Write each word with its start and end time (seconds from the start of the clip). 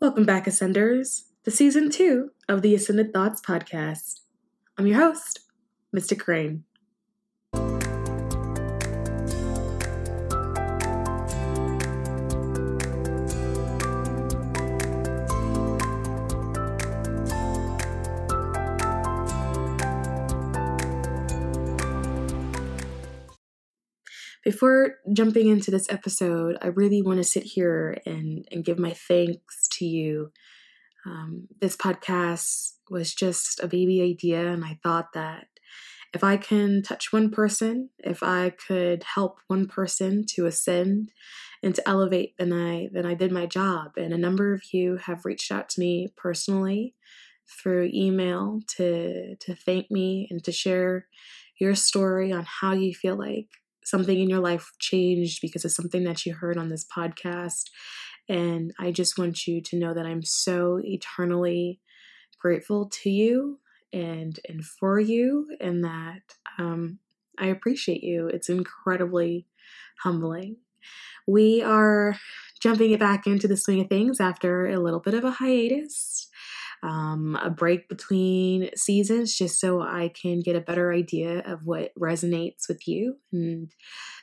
Welcome 0.00 0.24
back, 0.24 0.44
Ascenders, 0.46 1.22
to 1.44 1.50
season 1.50 1.88
two 1.88 2.30
of 2.48 2.62
the 2.62 2.74
Ascended 2.74 3.12
Thoughts 3.12 3.40
podcast. 3.40 4.20
I'm 4.76 4.86
your 4.86 4.98
host, 4.98 5.40
Mystic 5.92 6.18
Crane. 6.18 6.64
Before 24.44 24.96
jumping 25.10 25.48
into 25.48 25.70
this 25.70 25.90
episode, 25.90 26.58
I 26.60 26.66
really 26.66 27.00
want 27.00 27.16
to 27.16 27.24
sit 27.24 27.44
here 27.44 27.96
and, 28.04 28.46
and 28.52 28.64
give 28.64 28.78
my 28.78 28.92
thanks 28.92 29.66
to 29.72 29.86
you. 29.86 30.32
Um, 31.06 31.48
this 31.62 31.76
podcast 31.76 32.72
was 32.90 33.14
just 33.14 33.60
a 33.60 33.66
baby 33.66 34.02
idea, 34.02 34.52
and 34.52 34.62
I 34.62 34.78
thought 34.82 35.14
that 35.14 35.46
if 36.12 36.22
I 36.22 36.36
can 36.36 36.82
touch 36.82 37.10
one 37.10 37.30
person, 37.30 37.88
if 37.98 38.22
I 38.22 38.50
could 38.50 39.02
help 39.02 39.38
one 39.48 39.66
person 39.66 40.24
to 40.34 40.46
ascend 40.46 41.10
and 41.62 41.74
to 41.74 41.88
elevate, 41.88 42.34
then 42.38 42.52
I 42.52 42.88
then 42.92 43.06
I 43.06 43.14
did 43.14 43.32
my 43.32 43.46
job. 43.46 43.92
And 43.96 44.12
a 44.12 44.18
number 44.18 44.52
of 44.52 44.62
you 44.72 44.98
have 44.98 45.24
reached 45.24 45.50
out 45.50 45.70
to 45.70 45.80
me 45.80 46.08
personally 46.16 46.94
through 47.48 47.90
email 47.92 48.60
to 48.76 49.36
to 49.36 49.54
thank 49.54 49.90
me 49.90 50.28
and 50.30 50.44
to 50.44 50.52
share 50.52 51.06
your 51.58 51.74
story 51.74 52.30
on 52.30 52.44
how 52.44 52.72
you 52.72 52.94
feel 52.94 53.16
like 53.16 53.48
something 53.84 54.18
in 54.18 54.28
your 54.28 54.40
life 54.40 54.70
changed 54.78 55.40
because 55.40 55.64
of 55.64 55.72
something 55.72 56.04
that 56.04 56.26
you 56.26 56.34
heard 56.34 56.56
on 56.56 56.68
this 56.68 56.86
podcast. 56.86 57.64
And 58.28 58.72
I 58.78 58.90
just 58.90 59.18
want 59.18 59.46
you 59.46 59.60
to 59.62 59.78
know 59.78 59.94
that 59.94 60.06
I'm 60.06 60.22
so 60.22 60.80
eternally 60.82 61.80
grateful 62.40 62.90
to 62.90 63.10
you 63.10 63.58
and 63.92 64.38
and 64.48 64.64
for 64.64 64.98
you 64.98 65.46
and 65.60 65.84
that 65.84 66.22
um, 66.58 66.98
I 67.38 67.46
appreciate 67.46 68.02
you. 68.02 68.28
It's 68.28 68.48
incredibly 68.48 69.46
humbling. 70.02 70.56
We 71.26 71.62
are 71.62 72.16
jumping 72.60 72.92
it 72.92 73.00
back 73.00 73.26
into 73.26 73.48
the 73.48 73.56
swing 73.56 73.80
of 73.80 73.88
things 73.88 74.20
after 74.20 74.66
a 74.66 74.78
little 74.78 75.00
bit 75.00 75.14
of 75.14 75.24
a 75.24 75.30
hiatus 75.30 76.28
um, 76.84 77.38
a 77.42 77.48
break 77.48 77.88
between 77.88 78.68
seasons 78.76 79.34
just 79.34 79.58
so 79.58 79.80
I 79.80 80.10
can 80.10 80.40
get 80.40 80.54
a 80.54 80.60
better 80.60 80.92
idea 80.92 81.38
of 81.38 81.64
what 81.64 81.92
resonates 81.98 82.68
with 82.68 82.86
you 82.86 83.16
and 83.32 83.72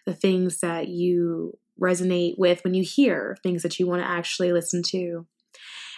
the 0.05 0.13
things 0.13 0.59
that 0.59 0.87
you 0.87 1.57
resonate 1.81 2.35
with 2.37 2.63
when 2.63 2.75
you 2.75 2.83
hear 2.83 3.35
things 3.41 3.63
that 3.63 3.79
you 3.79 3.87
want 3.87 4.03
to 4.03 4.07
actually 4.07 4.53
listen 4.53 4.83
to. 4.89 5.25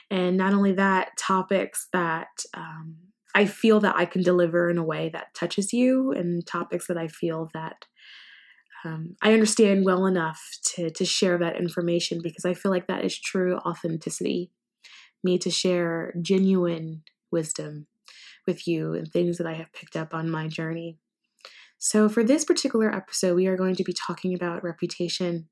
And 0.10 0.38
not 0.38 0.54
only 0.54 0.72
that, 0.74 1.18
topics 1.18 1.90
that 1.92 2.46
um, 2.54 2.96
I 3.36 3.46
feel 3.46 3.82
that 3.82 3.98
I 3.98 4.06
can 4.06 4.24
deliver 4.24 4.70
in 4.70 4.78
a 4.78 4.86
way 4.86 5.10
that 5.10 5.34
touches 5.34 5.74
you, 5.74 6.14
and 6.14 6.46
topics 6.48 6.88
that 6.88 6.98
I 6.98 7.10
feel 7.10 7.50
that 7.54 7.86
um, 8.86 9.16
I 9.22 9.34
understand 9.34 9.84
well 9.84 10.06
enough 10.06 10.42
to, 10.76 10.90
to 10.92 11.04
share 11.04 11.38
that 11.40 11.58
information 11.58 12.22
because 12.24 12.46
I 12.46 12.54
feel 12.54 12.72
like 12.72 12.88
that 12.88 13.04
is 13.04 13.20
true 13.20 13.58
authenticity 13.58 14.52
me 15.24 15.38
to 15.40 15.50
share 15.50 16.14
genuine 16.22 17.04
wisdom 17.32 17.88
with 18.46 18.68
you 18.68 18.94
and 18.94 19.08
things 19.08 19.38
that 19.38 19.48
I 19.48 19.54
have 19.54 19.74
picked 19.74 19.96
up 19.96 20.14
on 20.14 20.30
my 20.30 20.48
journey. 20.48 20.98
So, 21.78 22.08
for 22.08 22.24
this 22.24 22.46
particular 22.46 22.94
episode, 22.94 23.36
we 23.36 23.48
are 23.48 23.58
going 23.58 23.76
to 23.76 23.84
be 23.84 23.94
talking 23.94 24.34
about 24.34 24.64
reputation 24.64 25.50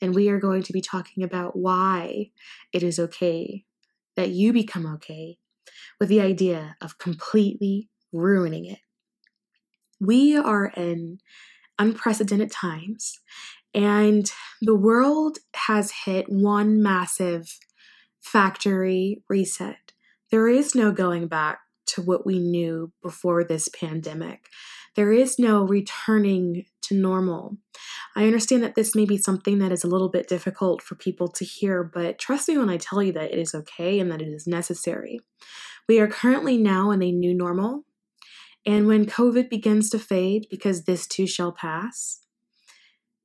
and 0.00 0.14
we 0.14 0.28
are 0.28 0.38
going 0.38 0.62
to 0.62 0.72
be 0.72 0.80
talking 0.80 1.24
about 1.24 1.56
why 1.56 2.30
it 2.72 2.82
is 2.82 2.98
okay 2.98 3.64
that 4.16 4.30
you 4.30 4.52
become 4.52 4.86
okay 4.94 5.38
with 5.98 6.08
the 6.08 6.20
idea 6.20 6.76
of 6.80 6.98
completely 6.98 7.88
ruining 8.12 8.66
it. 8.66 8.78
We 10.00 10.36
are 10.36 10.66
in 10.76 11.18
unprecedented 11.78 12.50
times, 12.50 13.20
and 13.72 14.30
the 14.60 14.74
world 14.74 15.38
has 15.54 15.92
hit 16.04 16.26
one 16.28 16.82
massive 16.82 17.58
factory 18.24 19.22
reset. 19.28 19.92
There 20.30 20.48
is 20.48 20.74
no 20.74 20.90
going 20.90 21.28
back 21.28 21.60
to 21.86 22.02
what 22.02 22.26
we 22.26 22.38
knew 22.38 22.90
before 23.02 23.44
this 23.44 23.68
pandemic. 23.68 24.48
There 24.96 25.12
is 25.12 25.38
no 25.38 25.64
returning 25.64 26.64
to 26.82 26.94
normal. 26.94 27.58
I 28.16 28.24
understand 28.24 28.62
that 28.62 28.74
this 28.74 28.94
may 28.94 29.04
be 29.04 29.18
something 29.18 29.58
that 29.58 29.72
is 29.72 29.84
a 29.84 29.88
little 29.88 30.08
bit 30.08 30.28
difficult 30.28 30.82
for 30.82 30.94
people 30.94 31.28
to 31.28 31.44
hear, 31.44 31.84
but 31.84 32.18
trust 32.18 32.48
me 32.48 32.56
when 32.56 32.70
I 32.70 32.78
tell 32.78 33.02
you 33.02 33.12
that 33.12 33.32
it 33.32 33.38
is 33.38 33.54
okay 33.54 34.00
and 34.00 34.10
that 34.10 34.22
it 34.22 34.28
is 34.28 34.46
necessary. 34.46 35.20
We 35.88 36.00
are 36.00 36.08
currently 36.08 36.56
now 36.56 36.90
in 36.90 37.02
a 37.02 37.12
new 37.12 37.34
normal, 37.34 37.84
and 38.64 38.86
when 38.86 39.04
COVID 39.04 39.50
begins 39.50 39.90
to 39.90 39.98
fade, 39.98 40.46
because 40.50 40.84
this 40.84 41.06
too 41.06 41.26
shall 41.26 41.52
pass, 41.52 42.20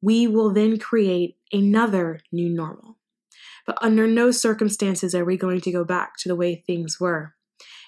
we 0.01 0.27
will 0.27 0.51
then 0.51 0.77
create 0.77 1.37
another 1.53 2.19
new 2.31 2.49
normal. 2.49 2.98
But 3.69 3.77
under 3.83 4.07
no 4.07 4.31
circumstances 4.31 5.13
are 5.13 5.23
we 5.23 5.37
going 5.37 5.61
to 5.61 5.71
go 5.71 5.83
back 5.83 6.17
to 6.21 6.27
the 6.27 6.35
way 6.35 6.55
things 6.55 6.99
were. 6.99 7.35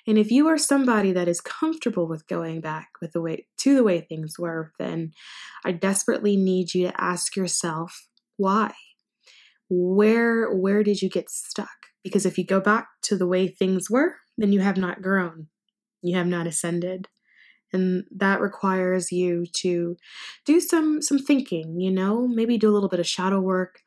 And 0.05 0.15
if 0.15 0.29
you 0.29 0.47
are 0.47 0.57
somebody 0.59 1.11
that 1.11 1.27
is 1.27 1.41
comfortable 1.41 2.07
with 2.07 2.27
going 2.27 2.61
back 2.61 2.89
with 3.01 3.13
the 3.13 3.21
way 3.21 3.47
to 3.57 3.73
the 3.73 3.83
way 3.83 3.99
things 3.99 4.37
were, 4.37 4.73
then 4.77 5.11
I 5.65 5.71
desperately 5.71 6.37
need 6.37 6.75
you 6.75 6.89
to 6.89 7.01
ask 7.01 7.35
yourself 7.35 8.09
why. 8.37 8.73
Where 9.71 10.53
where 10.53 10.83
did 10.83 11.01
you 11.01 11.09
get 11.09 11.31
stuck? 11.31 11.87
Because 12.03 12.27
if 12.27 12.37
you 12.37 12.45
go 12.45 12.59
back 12.59 12.87
to 13.05 13.17
the 13.17 13.25
way 13.25 13.47
things 13.47 13.89
were, 13.89 14.17
then 14.37 14.53
you 14.53 14.59
have 14.59 14.77
not 14.77 15.01
grown. 15.01 15.47
You 16.03 16.15
have 16.15 16.27
not 16.27 16.45
ascended. 16.45 17.07
And 17.73 18.03
that 18.15 18.39
requires 18.39 19.11
you 19.11 19.47
to 19.53 19.97
do 20.45 20.59
some 20.59 21.01
some 21.01 21.17
thinking, 21.17 21.79
you 21.79 21.89
know, 21.89 22.27
maybe 22.27 22.59
do 22.59 22.69
a 22.69 22.75
little 22.75 22.89
bit 22.89 22.99
of 22.99 23.07
shadow 23.07 23.39
work, 23.39 23.79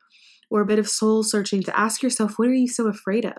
or 0.49 0.61
a 0.61 0.65
bit 0.65 0.79
of 0.79 0.89
soul 0.89 1.23
searching 1.23 1.61
to 1.63 1.79
ask 1.79 2.01
yourself 2.01 2.37
what 2.37 2.47
are 2.47 2.53
you 2.53 2.67
so 2.67 2.87
afraid 2.87 3.25
of? 3.25 3.37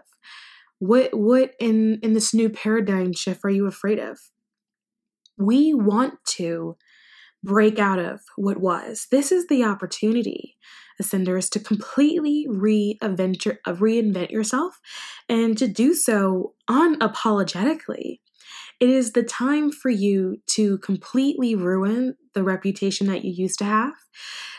What 0.79 1.15
what 1.15 1.53
in 1.59 1.99
in 2.03 2.13
this 2.13 2.35
new 2.35 2.49
paradigm 2.49 3.13
shift 3.13 3.45
are 3.45 3.51
you 3.51 3.67
afraid 3.67 3.99
of? 3.99 4.19
We 5.39 5.75
want 5.75 6.15
to 6.37 6.77
break 7.45 7.79
out 7.79 7.99
of 7.99 8.23
what 8.37 8.59
was. 8.59 9.07
This 9.11 9.31
is 9.31 9.47
the 9.47 9.65
opportunity 9.65 10.57
ascenders 11.01 11.51
to 11.51 11.61
completely 11.61 12.47
reinvent, 12.49 13.45
your, 13.45 13.59
reinvent 13.67 14.31
yourself 14.31 14.81
and 15.29 15.57
to 15.59 15.69
do 15.69 15.95
so 15.95 16.55
unapologetically. 16.69 18.21
It 18.81 18.91
is 18.91 19.13
the 19.13 19.23
time 19.23 19.71
for 19.71 19.91
you 19.91 20.39
to 20.49 20.79
completely 20.79 21.55
ruin 21.55 22.17
the 22.35 22.43
reputation 22.43 23.07
that 23.09 23.25
you 23.25 23.33
used 23.33 23.59
to 23.61 23.65
have 23.65 23.95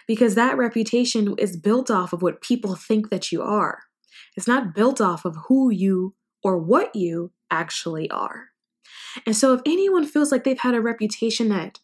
because 0.08 0.36
that 0.36 0.58
reputation 0.58 1.36
is 1.38 1.58
built 1.58 1.92
off 1.92 2.14
of 2.14 2.22
what 2.22 2.42
people 2.42 2.76
think 2.76 3.10
that 3.10 3.32
you 3.32 3.42
are. 3.44 3.80
It's 4.36 4.48
not 4.48 4.74
built 4.74 5.02
off 5.02 5.26
of 5.26 5.36
who 5.48 5.70
you 5.70 6.16
or 6.44 6.58
what 6.58 6.96
you 6.96 7.32
actually 7.52 8.10
are. 8.10 8.50
And 9.26 9.36
so 9.36 9.54
if 9.54 9.62
anyone 9.66 10.06
feels 10.06 10.32
like 10.32 10.44
they've 10.44 10.60
had 10.60 10.76
a 10.76 10.82
reputation 10.82 11.50
that 11.50 11.80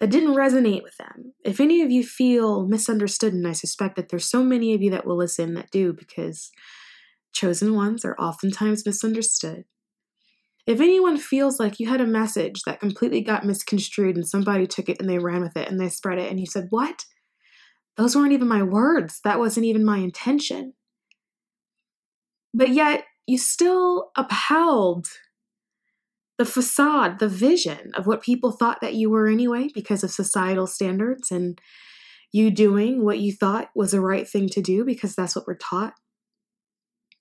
that 0.00 0.10
didn't 0.10 0.36
resonate 0.36 0.84
with 0.84 0.96
them, 0.96 1.34
if 1.44 1.60
any 1.60 1.82
of 1.82 1.90
you 1.90 2.04
feel 2.04 2.66
misunderstood, 2.66 3.32
and 3.34 3.46
I 3.48 3.52
suspect 3.52 3.96
that 3.96 4.10
there's 4.10 4.28
so 4.28 4.44
many 4.44 4.72
of 4.72 4.80
you 4.80 4.90
that 4.92 5.04
will 5.04 5.16
listen 5.16 5.54
that 5.54 5.72
do 5.72 5.92
because 5.92 6.52
chosen 7.32 7.74
ones 7.74 8.04
are 8.04 8.16
oftentimes 8.16 8.86
misunderstood. 8.86 9.64
If 10.66 10.80
anyone 10.80 11.16
feels 11.16 11.58
like 11.58 11.80
you 11.80 11.88
had 11.88 12.00
a 12.00 12.06
message 12.06 12.62
that 12.62 12.78
completely 12.78 13.22
got 13.22 13.44
misconstrued 13.44 14.16
and 14.16 14.28
somebody 14.28 14.66
took 14.66 14.88
it 14.88 15.00
and 15.00 15.08
they 15.08 15.18
ran 15.18 15.40
with 15.40 15.56
it 15.56 15.68
and 15.68 15.80
they 15.80 15.88
spread 15.88 16.18
it 16.18 16.30
and 16.30 16.38
you 16.38 16.46
said, 16.46 16.66
What? 16.70 17.04
Those 17.98 18.14
weren't 18.14 18.32
even 18.32 18.46
my 18.48 18.62
words. 18.62 19.20
That 19.24 19.40
wasn't 19.40 19.66
even 19.66 19.84
my 19.84 19.98
intention. 19.98 20.74
But 22.54 22.70
yet, 22.70 23.04
you 23.26 23.36
still 23.38 24.10
upheld 24.16 25.08
the 26.38 26.44
facade, 26.44 27.18
the 27.18 27.28
vision 27.28 27.90
of 27.94 28.06
what 28.06 28.22
people 28.22 28.52
thought 28.52 28.80
that 28.80 28.94
you 28.94 29.10
were 29.10 29.26
anyway 29.26 29.68
because 29.74 30.04
of 30.04 30.12
societal 30.12 30.68
standards 30.68 31.32
and 31.32 31.60
you 32.32 32.52
doing 32.52 33.04
what 33.04 33.18
you 33.18 33.32
thought 33.32 33.70
was 33.74 33.90
the 33.90 34.00
right 34.00 34.28
thing 34.28 34.48
to 34.50 34.62
do 34.62 34.84
because 34.84 35.16
that's 35.16 35.34
what 35.34 35.48
we're 35.48 35.56
taught. 35.56 35.94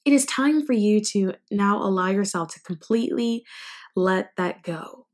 It 0.06 0.14
is 0.14 0.26
time 0.28 0.64
for 0.64 0.74
you 0.74 1.02
to 1.12 1.34
now 1.50 1.82
allow 1.82 2.10
yourself 2.10 2.54
to 2.54 2.62
completely 2.62 3.44
let 3.96 4.30
that 4.38 4.62
go. 4.62 5.08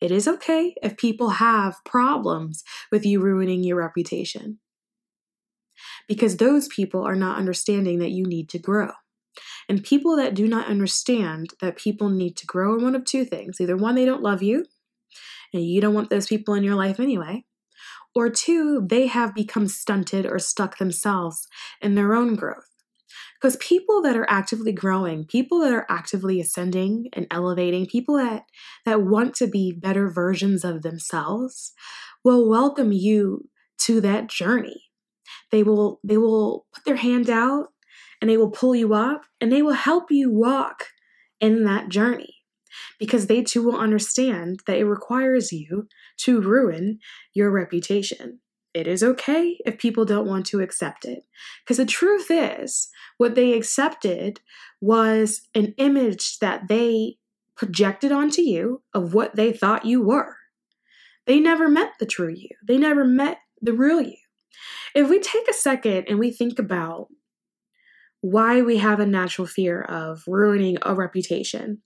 It 0.00 0.12
is 0.12 0.28
okay 0.28 0.74
if 0.82 0.96
people 0.96 1.30
have 1.30 1.74
problems 1.84 2.62
with 2.92 3.04
you 3.04 3.20
ruining 3.20 3.64
your 3.64 3.78
reputation 3.78 4.60
because 6.08 6.36
those 6.36 6.68
people 6.68 7.02
are 7.02 7.16
not 7.16 7.38
understanding 7.38 7.98
that 7.98 8.10
you 8.10 8.26
need 8.26 8.48
to 8.50 8.58
grow. 8.58 8.90
And 9.68 9.82
people 9.82 10.16
that 10.16 10.34
do 10.34 10.46
not 10.46 10.68
understand 10.68 11.50
that 11.60 11.76
people 11.76 12.08
need 12.08 12.36
to 12.36 12.46
grow 12.46 12.74
are 12.74 12.78
one 12.78 12.94
of 12.94 13.04
two 13.04 13.24
things 13.24 13.60
either 13.60 13.76
one, 13.76 13.94
they 13.94 14.04
don't 14.04 14.22
love 14.22 14.42
you, 14.42 14.64
and 15.52 15.64
you 15.64 15.80
don't 15.80 15.94
want 15.94 16.10
those 16.10 16.26
people 16.26 16.54
in 16.54 16.64
your 16.64 16.74
life 16.74 17.00
anyway, 17.00 17.44
or 18.14 18.30
two, 18.30 18.86
they 18.86 19.06
have 19.06 19.34
become 19.34 19.66
stunted 19.66 20.26
or 20.26 20.38
stuck 20.38 20.78
themselves 20.78 21.46
in 21.80 21.94
their 21.94 22.14
own 22.14 22.34
growth. 22.34 22.68
Because 23.40 23.56
people 23.56 24.00
that 24.02 24.16
are 24.16 24.28
actively 24.28 24.72
growing, 24.72 25.26
people 25.26 25.60
that 25.60 25.72
are 25.72 25.86
actively 25.90 26.40
ascending 26.40 27.08
and 27.12 27.26
elevating, 27.30 27.86
people 27.86 28.16
that, 28.16 28.44
that 28.86 29.02
want 29.02 29.34
to 29.36 29.46
be 29.46 29.72
better 29.72 30.08
versions 30.08 30.64
of 30.64 30.82
themselves 30.82 31.72
will 32.24 32.48
welcome 32.48 32.92
you 32.92 33.48
to 33.80 34.00
that 34.00 34.28
journey. 34.28 34.83
They 35.50 35.62
will 35.62 36.00
they 36.04 36.16
will 36.16 36.66
put 36.74 36.84
their 36.84 36.96
hand 36.96 37.30
out 37.30 37.68
and 38.20 38.30
they 38.30 38.36
will 38.36 38.50
pull 38.50 38.74
you 38.74 38.94
up 38.94 39.22
and 39.40 39.52
they 39.52 39.62
will 39.62 39.72
help 39.72 40.10
you 40.10 40.30
walk 40.30 40.86
in 41.40 41.64
that 41.64 41.88
journey 41.88 42.36
because 42.98 43.26
they 43.26 43.42
too 43.42 43.62
will 43.62 43.78
understand 43.78 44.60
that 44.66 44.78
it 44.78 44.84
requires 44.84 45.52
you 45.52 45.88
to 46.18 46.40
ruin 46.40 46.98
your 47.34 47.50
reputation. 47.50 48.40
It 48.72 48.88
is 48.88 49.04
okay 49.04 49.58
if 49.64 49.78
people 49.78 50.04
don't 50.04 50.26
want 50.26 50.46
to 50.46 50.60
accept 50.60 51.04
it. 51.04 51.24
Because 51.62 51.76
the 51.76 51.86
truth 51.86 52.26
is, 52.28 52.88
what 53.18 53.36
they 53.36 53.52
accepted 53.52 54.40
was 54.80 55.42
an 55.54 55.74
image 55.78 56.38
that 56.40 56.66
they 56.68 57.16
projected 57.56 58.10
onto 58.10 58.42
you 58.42 58.82
of 58.92 59.14
what 59.14 59.36
they 59.36 59.52
thought 59.52 59.84
you 59.84 60.02
were. 60.02 60.36
They 61.26 61.38
never 61.38 61.68
met 61.68 61.92
the 62.00 62.06
true 62.06 62.34
you, 62.34 62.48
they 62.66 62.78
never 62.78 63.04
met 63.04 63.38
the 63.62 63.72
real 63.72 64.00
you. 64.00 64.16
If 64.94 65.08
we 65.08 65.20
take 65.20 65.48
a 65.48 65.54
second 65.54 66.06
and 66.08 66.18
we 66.18 66.30
think 66.30 66.58
about 66.58 67.08
why 68.20 68.62
we 68.62 68.78
have 68.78 69.00
a 69.00 69.06
natural 69.06 69.46
fear 69.46 69.82
of 69.82 70.22
ruining 70.26 70.78
a 70.82 70.94
reputation, 70.94 71.82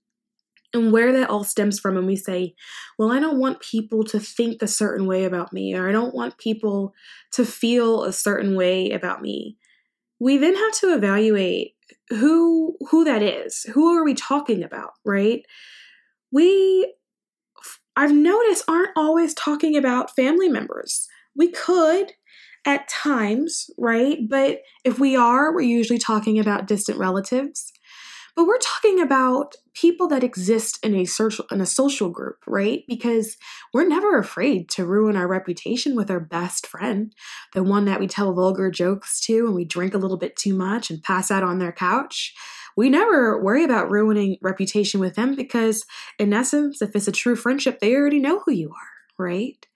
and 0.74 0.92
where 0.92 1.12
that 1.12 1.30
all 1.30 1.44
stems 1.44 1.80
from 1.80 1.96
and 1.96 2.06
we 2.06 2.14
say 2.14 2.54
well 2.98 3.10
i 3.10 3.18
don't 3.18 3.38
want 3.38 3.58
people 3.60 4.04
to 4.04 4.20
think 4.20 4.60
a 4.60 4.68
certain 4.68 5.06
way 5.06 5.24
about 5.24 5.50
me 5.50 5.74
or 5.74 5.88
i 5.88 5.92
don't 5.92 6.14
want 6.14 6.36
people 6.36 6.92
to 7.32 7.42
feel 7.42 8.04
a 8.04 8.12
certain 8.12 8.54
way 8.54 8.90
about 8.90 9.22
me 9.22 9.56
we 10.20 10.36
then 10.36 10.54
have 10.54 10.72
to 10.74 10.94
evaluate 10.94 11.74
who 12.10 12.76
who 12.90 13.04
that 13.04 13.22
is. 13.22 13.64
Who 13.74 13.96
are 13.96 14.04
we 14.04 14.14
talking 14.14 14.62
about 14.62 14.92
right? 15.04 15.44
We 16.30 16.94
i've 17.96 18.12
noticed 18.12 18.64
aren't 18.68 18.96
always 18.96 19.34
talking 19.34 19.76
about 19.76 20.14
family 20.14 20.48
members. 20.48 21.06
We 21.36 21.50
could 21.50 22.12
at 22.68 22.86
times 22.88 23.70
right 23.78 24.28
but 24.28 24.60
if 24.84 24.98
we 24.98 25.16
are 25.16 25.52
we're 25.52 25.60
usually 25.62 25.98
talking 25.98 26.38
about 26.38 26.66
distant 26.66 26.98
relatives 26.98 27.72
but 28.38 28.46
we're 28.46 28.58
talking 28.58 29.00
about 29.00 29.56
people 29.74 30.06
that 30.06 30.22
exist 30.22 30.78
in 30.84 30.94
a 30.94 31.04
social 31.04 31.44
in 31.50 31.60
a 31.60 31.66
social 31.66 32.08
group, 32.08 32.36
right? 32.46 32.84
Because 32.86 33.36
we're 33.74 33.88
never 33.88 34.16
afraid 34.16 34.68
to 34.70 34.86
ruin 34.86 35.16
our 35.16 35.26
reputation 35.26 35.96
with 35.96 36.08
our 36.08 36.20
best 36.20 36.64
friend, 36.64 37.12
the 37.52 37.64
one 37.64 37.84
that 37.86 37.98
we 37.98 38.06
tell 38.06 38.32
vulgar 38.32 38.70
jokes 38.70 39.20
to 39.22 39.46
and 39.46 39.56
we 39.56 39.64
drink 39.64 39.92
a 39.92 39.98
little 39.98 40.16
bit 40.16 40.36
too 40.36 40.54
much 40.54 40.88
and 40.88 41.02
pass 41.02 41.32
out 41.32 41.42
on 41.42 41.58
their 41.58 41.72
couch. 41.72 42.32
We 42.76 42.88
never 42.88 43.42
worry 43.42 43.64
about 43.64 43.90
ruining 43.90 44.36
reputation 44.40 45.00
with 45.00 45.16
them 45.16 45.34
because 45.34 45.84
in 46.16 46.32
essence, 46.32 46.80
if 46.80 46.94
it's 46.94 47.08
a 47.08 47.12
true 47.12 47.34
friendship, 47.34 47.80
they 47.80 47.96
already 47.96 48.20
know 48.20 48.38
who 48.46 48.52
you 48.52 48.68
are, 48.70 49.24
right? 49.24 49.66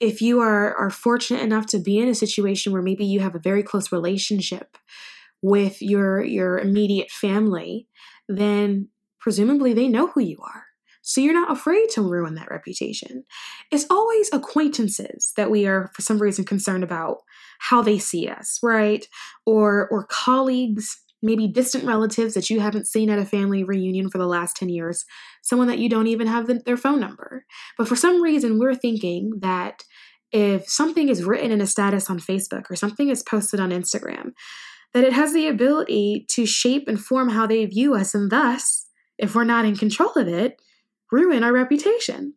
If 0.00 0.20
you 0.20 0.40
are 0.40 0.74
are 0.74 0.90
fortunate 0.90 1.42
enough 1.42 1.66
to 1.66 1.78
be 1.78 1.98
in 1.98 2.08
a 2.08 2.14
situation 2.14 2.72
where 2.72 2.82
maybe 2.82 3.04
you 3.04 3.20
have 3.20 3.34
a 3.34 3.40
very 3.40 3.62
close 3.62 3.92
relationship 3.92 4.76
with 5.42 5.80
your 5.80 6.22
your 6.22 6.58
immediate 6.58 7.10
family, 7.10 7.88
then 8.28 8.88
presumably 9.20 9.72
they 9.72 9.88
know 9.88 10.08
who 10.08 10.20
you 10.20 10.38
are. 10.42 10.64
So 11.02 11.20
you're 11.20 11.34
not 11.34 11.52
afraid 11.52 11.88
to 11.90 12.02
ruin 12.02 12.34
that 12.34 12.50
reputation. 12.50 13.24
It's 13.70 13.86
always 13.88 14.28
acquaintances 14.32 15.32
that 15.36 15.52
we 15.52 15.64
are 15.64 15.88
for 15.94 16.02
some 16.02 16.18
reason 16.18 16.44
concerned 16.44 16.82
about 16.82 17.18
how 17.60 17.80
they 17.80 17.98
see 17.98 18.28
us, 18.28 18.58
right? 18.60 19.06
Or 19.46 19.88
or 19.88 20.04
colleagues, 20.06 21.00
maybe 21.26 21.48
distant 21.48 21.84
relatives 21.84 22.34
that 22.34 22.48
you 22.48 22.60
haven't 22.60 22.86
seen 22.86 23.10
at 23.10 23.18
a 23.18 23.26
family 23.26 23.64
reunion 23.64 24.08
for 24.08 24.18
the 24.18 24.26
last 24.26 24.56
10 24.56 24.68
years, 24.68 25.04
someone 25.42 25.68
that 25.68 25.78
you 25.78 25.88
don't 25.88 26.06
even 26.06 26.26
have 26.26 26.46
the, 26.46 26.60
their 26.64 26.76
phone 26.76 27.00
number. 27.00 27.44
But 27.76 27.88
for 27.88 27.96
some 27.96 28.22
reason 28.22 28.58
we're 28.58 28.74
thinking 28.74 29.32
that 29.40 29.84
if 30.32 30.68
something 30.68 31.08
is 31.08 31.24
written 31.24 31.50
in 31.50 31.60
a 31.60 31.66
status 31.66 32.08
on 32.08 32.18
Facebook 32.18 32.70
or 32.70 32.76
something 32.76 33.08
is 33.08 33.22
posted 33.22 33.60
on 33.60 33.70
Instagram, 33.70 34.30
that 34.94 35.04
it 35.04 35.12
has 35.12 35.32
the 35.32 35.48
ability 35.48 36.24
to 36.30 36.46
shape 36.46 36.88
and 36.88 37.00
form 37.00 37.28
how 37.28 37.46
they 37.46 37.64
view 37.66 37.94
us, 37.94 38.14
and 38.14 38.30
thus, 38.30 38.86
if 39.18 39.34
we're 39.34 39.44
not 39.44 39.64
in 39.64 39.76
control 39.76 40.12
of 40.16 40.28
it, 40.28 40.60
ruin 41.12 41.44
our 41.44 41.52
reputation. 41.52 42.34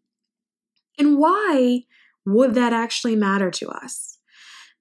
And 0.98 1.18
why 1.18 1.84
would 2.26 2.56
that 2.56 2.74
actually 2.74 3.16
matter 3.16 3.50
to 3.52 3.70
us? 3.70 4.18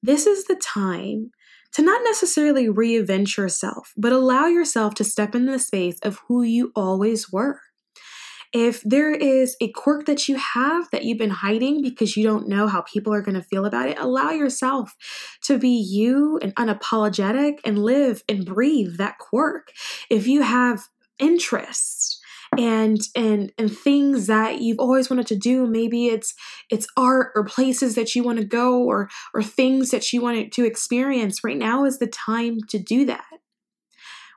This 0.03 0.27
is 0.27 0.45
the 0.45 0.57
time 0.57 1.31
to 1.75 1.83
not 1.83 2.03
necessarily 2.05 2.67
reinvent 2.67 3.37
yourself, 3.37 3.93
but 3.97 4.13
allow 4.13 4.47
yourself 4.47 4.95
to 4.95 5.05
step 5.05 5.35
into 5.35 5.53
the 5.53 5.59
space 5.59 5.99
of 6.03 6.21
who 6.29 6.43
you 6.43 6.73
always 6.75 7.31
were. 7.31 7.61
If 8.53 8.83
there 8.83 9.13
is 9.13 9.57
a 9.61 9.71
quirk 9.73 10.07
that 10.07 10.27
you 10.27 10.37
have 10.37 10.91
that 10.91 11.05
you've 11.05 11.19
been 11.19 11.29
hiding 11.29 11.83
because 11.83 12.17
you 12.17 12.25
don't 12.25 12.49
know 12.49 12.67
how 12.67 12.81
people 12.81 13.13
are 13.13 13.21
going 13.21 13.35
to 13.35 13.43
feel 13.43 13.67
about 13.67 13.89
it, 13.89 13.99
allow 13.99 14.31
yourself 14.31 14.95
to 15.45 15.59
be 15.59 15.69
you 15.69 16.39
and 16.41 16.55
unapologetic 16.55 17.59
and 17.65 17.79
live 17.79 18.23
and 18.27 18.47
breathe 18.47 18.97
that 18.97 19.19
quirk. 19.19 19.71
If 20.09 20.27
you 20.27 20.43
have 20.43 20.85
interests 21.19 22.18
and 22.59 23.01
and 23.15 23.53
and 23.57 23.77
things 23.77 24.27
that 24.27 24.61
you've 24.61 24.81
always 24.81 25.09
wanted 25.09 25.27
to 25.27 25.37
do 25.37 25.67
maybe 25.67 26.09
it's 26.09 26.35
it's 26.71 26.87
art 26.97 27.33
or 27.35 27.45
places 27.45 27.95
that 27.95 28.15
you 28.15 28.23
want 28.23 28.39
to 28.39 28.45
go 28.45 28.83
or 28.83 29.09
or 29.33 29.43
things 29.43 29.91
that 29.91 30.13
you 30.13 30.21
want 30.21 30.53
to 30.53 30.65
experience 30.65 31.45
right 31.45 31.57
now 31.57 31.85
is 31.85 31.99
the 31.99 32.07
time 32.07 32.59
to 32.69 32.79
do 32.79 33.05
that 33.05 33.25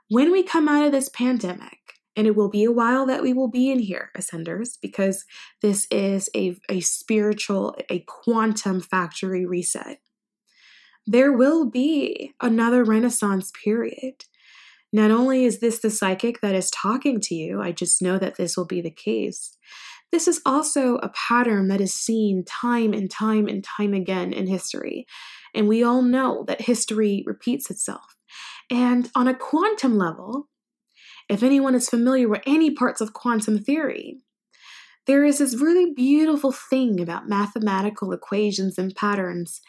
when 0.10 0.32
we 0.32 0.44
come 0.44 0.68
out 0.68 0.86
of 0.86 0.92
this 0.92 1.10
pandemic 1.10 1.80
and 2.16 2.28
it 2.28 2.36
will 2.36 2.50
be 2.50 2.64
a 2.64 2.72
while 2.72 3.06
that 3.06 3.24
we 3.24 3.34
will 3.34 3.48
be 3.48 3.72
in 3.72 3.80
here, 3.80 4.12
Ascenders, 4.18 4.78
because 4.82 5.26
this 5.62 5.88
is 5.90 6.30
a, 6.36 6.58
a 6.70 6.82
spiritual, 6.82 7.76
a 7.90 8.00
quantum 8.00 8.82
factory 8.82 9.46
reset. 9.46 10.00
There 11.08 11.32
will 11.32 11.70
be 11.70 12.34
another 12.42 12.84
Renaissance 12.84 13.52
period. 13.64 14.26
Not 14.94 15.12
only 15.12 15.46
is 15.46 15.60
this 15.60 15.80
the 15.80 15.90
psychic 15.90 16.42
that 16.42 16.56
is 16.56 16.70
talking 16.70 17.20
to 17.22 17.36
you, 17.36 17.62
I 17.62 17.72
just 17.72 18.02
know 18.02 18.18
that 18.18 18.36
this 18.36 18.58
will 18.58 18.66
be 18.66 18.82
the 18.82 18.92
case. 18.92 19.58
This 20.12 20.28
is 20.28 20.42
also 20.46 20.98
a 20.98 21.10
pattern 21.10 21.70
that 21.70 21.80
is 21.80 21.94
seen 21.94 22.44
time 22.44 22.92
and 22.92 23.10
time 23.10 23.48
and 23.48 23.64
time 23.64 23.94
again 23.94 24.34
in 24.34 24.48
history. 24.48 25.06
And 25.56 25.68
we 25.68 25.84
all 25.84 26.02
know 26.02 26.44
that 26.48 26.62
history 26.62 27.24
repeats 27.26 27.70
itself. 27.72 28.16
And 28.70 29.10
on 29.16 29.28
a 29.28 29.34
quantum 29.34 29.98
level, 29.98 30.50
if 31.30 31.44
anyone 31.44 31.76
is 31.76 31.90
familiar 31.90 32.28
with 32.28 32.42
any 32.46 32.72
parts 32.72 33.00
of 33.00 33.14
quantum 33.14 33.60
theory, 33.60 34.18
there 35.08 35.24
is 35.24 35.40
this 35.40 35.56
really 35.56 35.94
beautiful 35.94 36.52
thing 36.52 37.00
about 37.00 37.30
mathematical 37.30 38.12
equations 38.12 38.78
and 38.78 38.94
patterns 38.94 39.62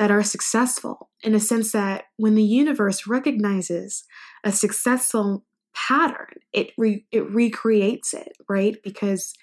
that 0.00 0.10
are 0.10 0.22
successful 0.22 1.10
in 1.22 1.34
a 1.34 1.38
sense 1.38 1.72
that 1.72 2.04
when 2.16 2.34
the 2.34 2.42
universe 2.42 3.06
recognizes 3.06 4.02
a 4.42 4.50
successful 4.50 5.44
pattern, 5.74 6.36
it 6.54 6.70
re- 6.78 7.04
it 7.12 7.30
recreates 7.30 8.14
it, 8.14 8.32
right? 8.48 8.78
Because 8.82 9.34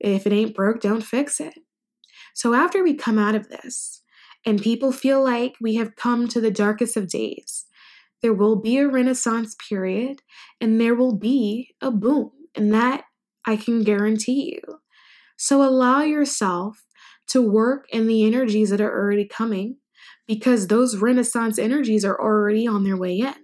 if 0.00 0.26
it 0.26 0.32
ain't 0.32 0.56
broke, 0.56 0.80
don't 0.80 1.04
fix 1.04 1.38
it. 1.38 1.54
So 2.34 2.54
after 2.54 2.82
we 2.82 2.94
come 2.94 3.20
out 3.20 3.36
of 3.36 3.50
this 3.50 4.02
and 4.44 4.60
people 4.60 4.90
feel 4.90 5.22
like 5.22 5.54
we 5.60 5.76
have 5.76 5.94
come 5.94 6.26
to 6.26 6.40
the 6.40 6.50
darkest 6.50 6.96
of 6.96 7.08
days, 7.08 7.66
there 8.20 8.34
will 8.34 8.56
be 8.56 8.78
a 8.78 8.88
renaissance 8.88 9.54
period 9.68 10.22
and 10.60 10.80
there 10.80 10.96
will 10.96 11.14
be 11.14 11.76
a 11.80 11.92
boom. 11.92 12.32
And 12.56 12.74
that 12.74 13.04
I 13.46 13.54
can 13.54 13.84
guarantee 13.84 14.56
you. 14.56 14.80
So 15.36 15.62
allow 15.62 16.02
yourself 16.02 16.82
to 17.28 17.42
work 17.42 17.86
in 17.90 18.06
the 18.06 18.24
energies 18.24 18.70
that 18.70 18.80
are 18.80 18.92
already 18.92 19.26
coming 19.26 19.76
because 20.26 20.66
those 20.66 20.96
renaissance 20.96 21.58
energies 21.58 22.04
are 22.04 22.20
already 22.20 22.66
on 22.66 22.84
their 22.84 22.96
way 22.96 23.18
in. 23.18 23.34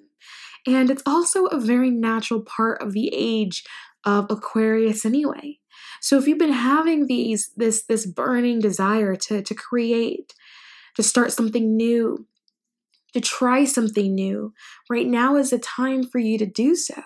And 0.67 0.91
it's 0.91 1.03
also 1.05 1.47
a 1.47 1.61
very 1.61 1.91
natural 1.91 2.41
part 2.41 2.81
of 2.83 2.93
the 2.93 3.11
age 3.13 3.65
of 4.05 4.27
Aquarius 4.31 5.05
anyway. 5.05 5.59
So 6.01 6.19
if 6.19 6.27
you've 6.27 6.39
been 6.39 6.53
having 6.53 7.07
these 7.07 7.51
this 7.57 7.83
this 7.85 8.07
burning 8.07 8.61
desire 8.61 9.17
to 9.17 9.43
to 9.43 9.55
create, 9.55 10.35
to 10.97 11.03
start 11.03 11.33
something 11.33 11.77
new, 11.77 12.27
to 13.15 13.21
try 13.21 13.65
something 13.65 14.15
new. 14.15 14.53
Right 14.91 15.07
now 15.07 15.37
is 15.37 15.51
the 15.51 15.59
time 15.59 16.05
for 16.05 16.19
you 16.19 16.37
to 16.39 16.47
do 16.47 16.75
so. 16.75 17.03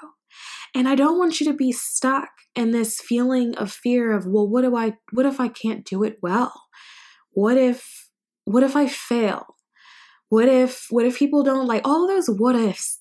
And 0.75 0.88
I 0.88 0.94
don't 0.94 1.18
want 1.18 1.40
you 1.40 1.47
to 1.47 1.54
be 1.54 1.73
stuck 1.73 2.30
in 2.54 2.73
this 2.73 3.00
feeling 3.00 3.54
of 3.56 3.73
fear 3.73 4.12
of, 4.12 4.26
well, 4.26 4.49
what 4.49 4.62
do 4.62 4.76
I 4.76 4.94
what 5.12 5.26
if 5.26 5.38
I 5.40 5.49
can't 5.49 5.85
do 5.85 6.02
it 6.02 6.18
well? 6.20 6.67
What 7.32 7.56
if 7.56 8.08
what 8.44 8.62
if 8.62 8.76
I 8.76 8.88
fail? 8.88 9.56
What 10.28 10.49
if 10.49 10.87
what 10.90 11.04
if 11.04 11.18
people 11.18 11.42
don't 11.42 11.66
like 11.66 11.87
all 11.87 12.06
those 12.06 12.28
what 12.28 12.56
ifs? 12.56 13.00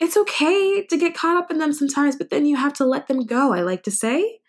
It's 0.00 0.16
okay 0.16 0.84
to 0.86 0.96
get 0.96 1.14
caught 1.14 1.36
up 1.36 1.50
in 1.50 1.58
them 1.58 1.72
sometimes, 1.72 2.16
but 2.16 2.30
then 2.30 2.44
you 2.44 2.56
have 2.56 2.72
to 2.74 2.84
let 2.84 3.06
them 3.06 3.24
go. 3.24 3.52
I 3.52 3.60
like 3.60 3.84
to 3.84 3.90
say, 3.90 4.40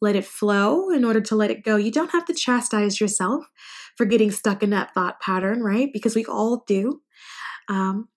let 0.00 0.16
it 0.16 0.24
flow 0.24 0.90
in 0.90 1.04
order 1.04 1.20
to 1.20 1.36
let 1.36 1.50
it 1.50 1.64
go. 1.64 1.76
You 1.76 1.92
don't 1.92 2.10
have 2.10 2.24
to 2.26 2.34
chastise 2.34 3.00
yourself 3.00 3.44
for 3.96 4.04
getting 4.04 4.30
stuck 4.30 4.62
in 4.62 4.70
that 4.70 4.92
thought 4.94 5.20
pattern, 5.20 5.62
right? 5.62 5.90
Because 5.92 6.16
we 6.16 6.24
all 6.24 6.64
do. 6.66 7.02
Um, 7.68 8.08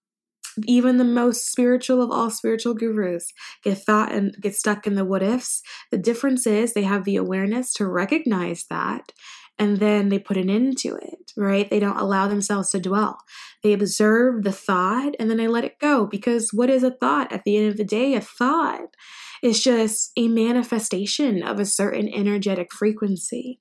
even 0.66 0.98
the 0.98 1.04
most 1.04 1.50
spiritual 1.52 2.02
of 2.02 2.12
all 2.12 2.30
spiritual 2.30 2.74
gurus 2.74 3.32
get 3.64 3.78
thought 3.78 4.12
and 4.12 4.36
get 4.42 4.56
stuck 4.56 4.86
in 4.86 4.96
the 4.96 5.06
what 5.06 5.24
ifs. 5.24 5.62
The 5.92 5.98
difference 5.98 6.46
is 6.46 6.74
they 6.74 6.84
have 6.84 7.06
the 7.06 7.16
awareness 7.16 7.72
to 7.74 7.88
recognize 7.88 8.66
that 8.70 9.12
and 9.60 9.78
then 9.78 10.10
they 10.10 10.18
put 10.18 10.38
an 10.38 10.50
end 10.50 10.78
to 10.80 10.96
it, 10.96 11.34
right? 11.36 11.70
They 11.70 11.80
don't 11.80 12.00
allow 12.00 12.28
themselves 12.28 12.72
to 12.72 12.80
dwell. 12.80 13.20
They 13.62 13.74
observe 13.74 14.44
the 14.44 14.54
thought 14.54 15.14
and 15.20 15.30
then 15.30 15.38
they 15.38 15.48
let 15.48 15.66
it 15.66 15.80
go 15.80 16.06
because 16.06 16.52
what 16.54 16.70
is 16.70 16.84
a 16.84 16.92
thought? 16.92 17.32
At 17.32 17.44
the 17.44 17.58
end 17.58 17.68
of 17.68 17.78
the 17.78 17.84
day, 17.84 18.16
a 18.16 18.22
thought 18.22 18.96
is 19.44 19.62
just 19.62 20.12
a 20.18 20.30
manifestation 20.30 21.44
of 21.44 21.60
a 21.60 21.66
certain 21.66 22.08
energetic 22.08 22.74
frequency. 22.74 23.60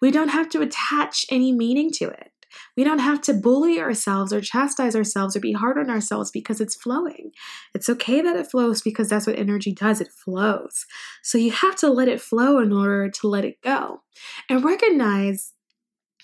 We 0.00 0.10
don't 0.10 0.28
have 0.28 0.48
to 0.50 0.60
attach 0.60 1.24
any 1.30 1.52
meaning 1.52 1.90
to 1.94 2.08
it. 2.08 2.27
We 2.76 2.84
don't 2.84 2.98
have 2.98 3.20
to 3.22 3.34
bully 3.34 3.80
ourselves 3.80 4.32
or 4.32 4.40
chastise 4.40 4.96
ourselves 4.96 5.36
or 5.36 5.40
be 5.40 5.52
hard 5.52 5.78
on 5.78 5.90
ourselves 5.90 6.30
because 6.30 6.60
it's 6.60 6.74
flowing. 6.74 7.32
It's 7.74 7.88
okay 7.88 8.20
that 8.20 8.36
it 8.36 8.50
flows 8.50 8.82
because 8.82 9.08
that's 9.08 9.26
what 9.26 9.38
energy 9.38 9.72
does, 9.72 10.00
it 10.00 10.12
flows. 10.12 10.86
So 11.22 11.38
you 11.38 11.50
have 11.50 11.76
to 11.76 11.90
let 11.90 12.08
it 12.08 12.20
flow 12.20 12.58
in 12.58 12.72
order 12.72 13.10
to 13.10 13.28
let 13.28 13.44
it 13.44 13.60
go. 13.62 14.02
And 14.48 14.64
recognize 14.64 15.52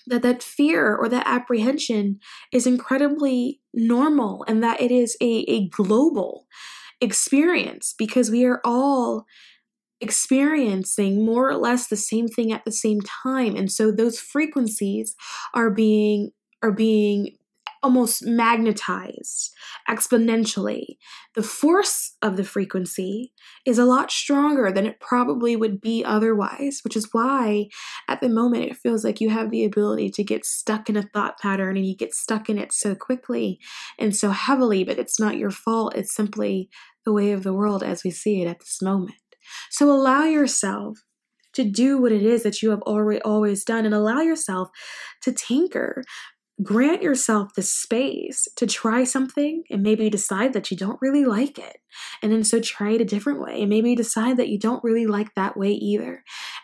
that 0.07 0.21
that 0.21 0.43
fear 0.43 0.95
or 0.95 1.09
that 1.09 1.27
apprehension 1.27 2.19
is 2.51 2.67
incredibly 2.67 3.61
normal 3.73 4.45
and 4.47 4.63
that 4.63 4.81
it 4.81 4.91
is 4.91 5.17
a, 5.21 5.45
a 5.47 5.67
global 5.69 6.45
experience 7.01 7.93
because 7.97 8.29
we 8.29 8.45
are 8.45 8.61
all 8.63 9.25
experiencing 10.05 11.25
more 11.25 11.49
or 11.49 11.57
less 11.57 11.87
the 11.87 11.95
same 11.95 12.27
thing 12.27 12.51
at 12.51 12.63
the 12.63 12.71
same 12.71 13.01
time 13.01 13.55
and 13.55 13.71
so 13.71 13.91
those 13.91 14.19
frequencies 14.19 15.15
are 15.53 15.71
being 15.71 16.31
are 16.61 16.71
being 16.71 17.35
almost 17.85 18.25
magnetized 18.25 19.53
exponentially. 19.87 20.97
The 21.35 21.43
force 21.43 22.15
of 22.23 22.35
the 22.35 22.43
frequency 22.43 23.31
is 23.63 23.77
a 23.77 23.85
lot 23.85 24.09
stronger 24.09 24.71
than 24.71 24.87
it 24.87 24.99
probably 24.99 25.55
would 25.55 25.79
be 25.81 26.03
otherwise, 26.03 26.79
which 26.83 26.97
is 26.97 27.09
why 27.11 27.67
at 28.07 28.21
the 28.21 28.29
moment 28.29 28.65
it 28.65 28.75
feels 28.75 29.05
like 29.05 29.21
you 29.21 29.29
have 29.29 29.51
the 29.51 29.63
ability 29.63 30.09
to 30.15 30.23
get 30.23 30.47
stuck 30.47 30.89
in 30.89 30.97
a 30.97 31.03
thought 31.13 31.37
pattern 31.39 31.77
and 31.77 31.85
you 31.85 31.95
get 31.95 32.15
stuck 32.15 32.49
in 32.49 32.57
it 32.57 32.73
so 32.73 32.95
quickly 32.95 33.59
and 33.99 34.15
so 34.15 34.31
heavily, 34.31 34.83
but 34.83 34.97
it's 34.97 35.19
not 35.19 35.37
your 35.37 35.51
fault. 35.51 35.95
It's 35.95 36.15
simply 36.15 36.71
the 37.05 37.13
way 37.13 37.33
of 37.33 37.43
the 37.43 37.53
world 37.53 37.83
as 37.83 38.03
we 38.03 38.09
see 38.09 38.41
it 38.41 38.47
at 38.47 38.61
this 38.61 38.81
moment. 38.81 39.13
So 39.69 39.91
allow 39.91 40.23
yourself 40.25 40.99
to 41.53 41.63
do 41.63 41.97
what 41.97 42.11
it 42.11 42.23
is 42.23 42.43
that 42.43 42.61
you 42.61 42.69
have 42.69 42.81
already 42.81 43.21
always 43.21 43.63
done 43.63 43.85
and 43.85 43.95
allow 43.95 44.21
yourself 44.21 44.69
to 45.23 45.31
tinker 45.31 46.03
grant 46.63 47.03
yourself 47.03 47.53
the 47.53 47.61
space 47.61 48.47
to 48.55 48.65
try 48.65 49.03
something 49.03 49.63
and 49.69 49.83
maybe 49.83 50.09
decide 50.09 50.53
that 50.53 50.71
you 50.71 50.77
don't 50.77 51.01
really 51.01 51.25
like 51.25 51.59
it. 51.59 51.77
And 52.21 52.31
then 52.31 52.43
so 52.43 52.59
try 52.59 52.91
it 52.91 53.01
a 53.01 53.05
different 53.05 53.41
way 53.41 53.61
and 53.61 53.69
maybe 53.69 53.95
decide 53.95 54.37
that 54.37 54.49
you 54.49 54.57
don't 54.57 54.83
really 54.83 55.05
like 55.05 55.33
that 55.35 55.57
way 55.57 55.71
either. 55.71 56.23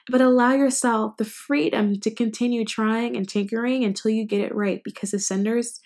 But 0.09 0.21
allow 0.21 0.53
yourself 0.53 1.17
the 1.17 1.25
freedom 1.25 1.99
to 2.01 2.11
continue 2.13 2.65
trying 2.65 3.17
and 3.17 3.27
tinkering 3.27 3.83
until 3.83 4.11
you 4.11 4.25
get 4.25 4.41
it 4.41 4.55
right 4.55 4.81
because 4.83 5.11
ascenders, 5.11 5.79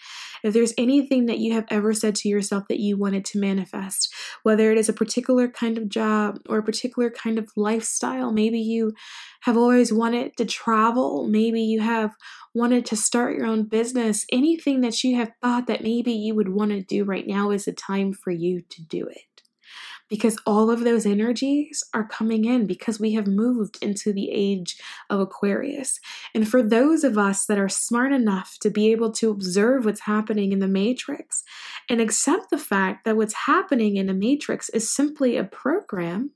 if 0.43 0.53
there's 0.53 0.74
anything 0.77 1.25
that 1.25 1.39
you 1.39 1.53
have 1.53 1.65
ever 1.69 1.93
said 1.93 2.15
to 2.15 2.29
yourself 2.29 2.65
that 2.69 2.79
you 2.79 2.97
wanted 2.97 3.25
to 3.25 3.39
manifest, 3.39 4.13
whether 4.43 4.71
it 4.71 4.77
is 4.77 4.89
a 4.89 4.93
particular 4.93 5.47
kind 5.47 5.77
of 5.77 5.89
job 5.89 6.39
or 6.47 6.59
a 6.59 6.63
particular 6.63 7.09
kind 7.09 7.39
of 7.39 7.50
lifestyle, 7.55 8.31
maybe 8.31 8.59
you 8.59 8.93
have 9.45 9.57
always 9.57 9.93
wanted 9.93 10.35
to 10.37 10.43
travel, 10.43 11.27
maybe 11.27 11.61
you 11.61 11.79
have 11.79 12.15
wanted 12.55 12.83
to 12.83 12.95
start 12.95 13.35
your 13.35 13.45
own 13.45 13.63
business, 13.63 14.25
anything 14.31 14.81
that 14.81 15.03
you 15.03 15.15
have 15.17 15.31
thought 15.39 15.67
that 15.67 15.83
maybe 15.83 16.11
you 16.11 16.33
would 16.33 16.49
want 16.49 16.71
to 16.71 16.81
do 16.81 17.03
right 17.03 17.27
now 17.27 17.51
is 17.51 17.65
the 17.65 17.71
time 17.71 18.11
for 18.11 18.31
you 18.31 18.61
to 18.61 18.81
do 18.81 19.05
it. 19.05 19.43
Because 20.09 20.35
all 20.47 20.71
of 20.71 20.79
those 20.79 21.05
energies 21.05 21.83
are 21.93 22.07
coming 22.07 22.45
in 22.45 22.65
because 22.65 22.99
we 22.99 23.13
have 23.13 23.27
moved 23.27 23.77
into 23.83 24.11
the 24.11 24.31
age 24.31 24.81
of 25.11 25.19
Aquarius. 25.19 25.99
And 26.33 26.47
for 26.47 26.63
those 26.63 27.03
of 27.03 27.15
us 27.15 27.45
that 27.45 27.59
are 27.59 27.69
smart 27.69 28.13
enough 28.13 28.57
to 28.61 28.71
be 28.71 28.91
able 28.91 29.11
to 29.13 29.29
observe 29.29 29.85
what's 29.85 30.01
happening 30.01 30.53
in 30.53 30.59
the 30.59 30.67
matrix 30.67 31.43
and 31.87 32.01
accept 32.01 32.49
the 32.49 32.57
fact 32.57 33.05
that 33.05 33.15
what's 33.15 33.45
happening 33.45 33.97
in 33.97 34.07
the 34.07 34.13
matrix 34.15 34.69
is 34.69 34.91
simply 34.91 35.37
a 35.37 35.43
program 35.43 36.31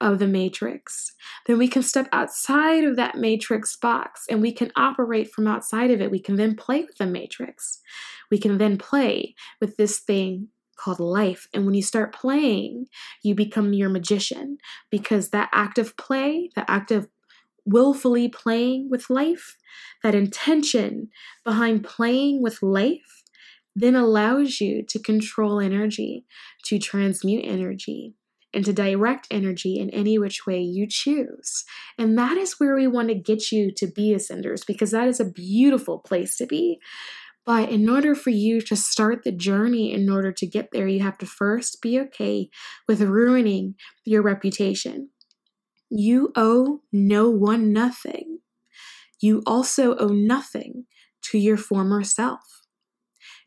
of 0.00 0.18
the 0.18 0.26
matrix, 0.26 1.12
then 1.46 1.58
we 1.58 1.68
can 1.68 1.82
step 1.82 2.08
outside 2.12 2.84
of 2.84 2.96
that 2.96 3.16
matrix 3.16 3.76
box 3.76 4.24
and 4.30 4.40
we 4.40 4.52
can 4.52 4.72
operate 4.76 5.30
from 5.30 5.46
outside 5.46 5.90
of 5.90 6.00
it. 6.00 6.10
We 6.10 6.20
can 6.20 6.36
then 6.36 6.56
play 6.56 6.82
with 6.82 6.96
the 6.98 7.06
matrix. 7.06 7.80
We 8.30 8.38
can 8.38 8.58
then 8.58 8.78
play 8.78 9.34
with 9.60 9.76
this 9.76 9.98
thing 9.98 10.48
called 10.76 11.00
life. 11.00 11.46
And 11.52 11.66
when 11.66 11.74
you 11.74 11.82
start 11.82 12.14
playing, 12.14 12.86
you 13.22 13.34
become 13.34 13.72
your 13.72 13.90
magician 13.90 14.58
because 14.90 15.30
that 15.30 15.50
act 15.52 15.78
of 15.78 15.96
play, 15.96 16.50
the 16.56 16.68
act 16.70 16.90
of 16.90 17.08
willfully 17.66 18.28
playing 18.28 18.88
with 18.90 19.10
life, 19.10 19.56
that 20.02 20.14
intention 20.14 21.08
behind 21.44 21.84
playing 21.84 22.42
with 22.42 22.62
life, 22.62 23.22
then 23.76 23.94
allows 23.94 24.60
you 24.60 24.82
to 24.88 24.98
control 24.98 25.60
energy, 25.60 26.24
to 26.64 26.78
transmute 26.78 27.44
energy, 27.44 28.14
and 28.52 28.64
to 28.64 28.72
direct 28.72 29.26
energy 29.30 29.78
in 29.78 29.90
any 29.90 30.18
which 30.18 30.46
way 30.46 30.60
you 30.60 30.86
choose. 30.88 31.64
And 31.96 32.18
that 32.18 32.36
is 32.36 32.58
where 32.58 32.74
we 32.74 32.86
want 32.86 33.08
to 33.08 33.14
get 33.14 33.52
you 33.52 33.70
to 33.76 33.86
be 33.86 34.14
ascenders 34.14 34.66
because 34.66 34.90
that 34.90 35.08
is 35.08 35.20
a 35.20 35.30
beautiful 35.30 35.98
place 35.98 36.36
to 36.38 36.46
be. 36.46 36.80
But 37.46 37.70
in 37.70 37.88
order 37.88 38.14
for 38.14 38.30
you 38.30 38.60
to 38.62 38.76
start 38.76 39.22
the 39.24 39.32
journey, 39.32 39.92
in 39.92 40.10
order 40.10 40.30
to 40.32 40.46
get 40.46 40.70
there, 40.72 40.86
you 40.86 41.00
have 41.00 41.18
to 41.18 41.26
first 41.26 41.80
be 41.80 41.98
okay 42.00 42.50
with 42.86 43.00
ruining 43.00 43.76
your 44.04 44.22
reputation. 44.22 45.10
You 45.88 46.32
owe 46.36 46.82
no 46.92 47.30
one 47.30 47.72
nothing. 47.72 48.38
You 49.20 49.42
also 49.46 49.96
owe 49.96 50.08
nothing 50.08 50.84
to 51.22 51.38
your 51.38 51.56
former 51.56 52.04
self. 52.04 52.62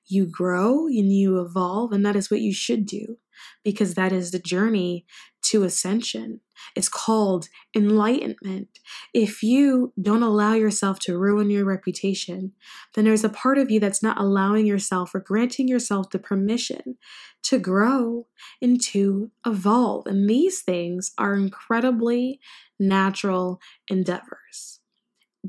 You 0.06 0.26
grow 0.26 0.88
and 0.88 1.12
you 1.12 1.40
evolve, 1.40 1.92
and 1.94 2.06
that 2.06 2.16
is 2.16 2.30
what 2.30 2.42
you 2.42 2.54
should 2.54 2.86
do 2.86 3.18
because 3.64 3.96
that 3.96 4.12
is 4.12 4.32
the 4.32 4.40
journey 4.40 5.06
to 5.44 5.64
ascension. 5.64 6.40
It's 6.76 6.90
called 6.90 7.50
enlightenment. 7.76 8.70
If 9.14 9.44
you 9.44 9.94
don't 10.02 10.24
allow 10.24 10.54
yourself 10.54 11.00
to 11.00 11.18
ruin 11.18 11.50
your 11.50 11.66
reputation, 11.66 12.54
then 12.94 13.06
there's 13.06 13.24
a 13.24 13.30
part 13.30 13.58
of 13.58 13.70
you 13.70 13.80
that's 13.80 14.02
not 14.02 14.20
allowing 14.20 14.66
yourself 14.66 15.14
or 15.14 15.20
granting 15.20 15.68
yourself 15.68 16.10
the 16.10 16.20
permission 16.20 16.98
to 17.44 17.60
grow 17.60 18.28
and 18.62 18.82
to 18.82 19.32
evolve. 19.46 20.08
And 20.08 20.30
these 20.30 20.62
things 20.62 21.12
are 21.18 21.36
incredibly 21.36 22.40
natural 22.80 23.60
endeavors 23.90 24.80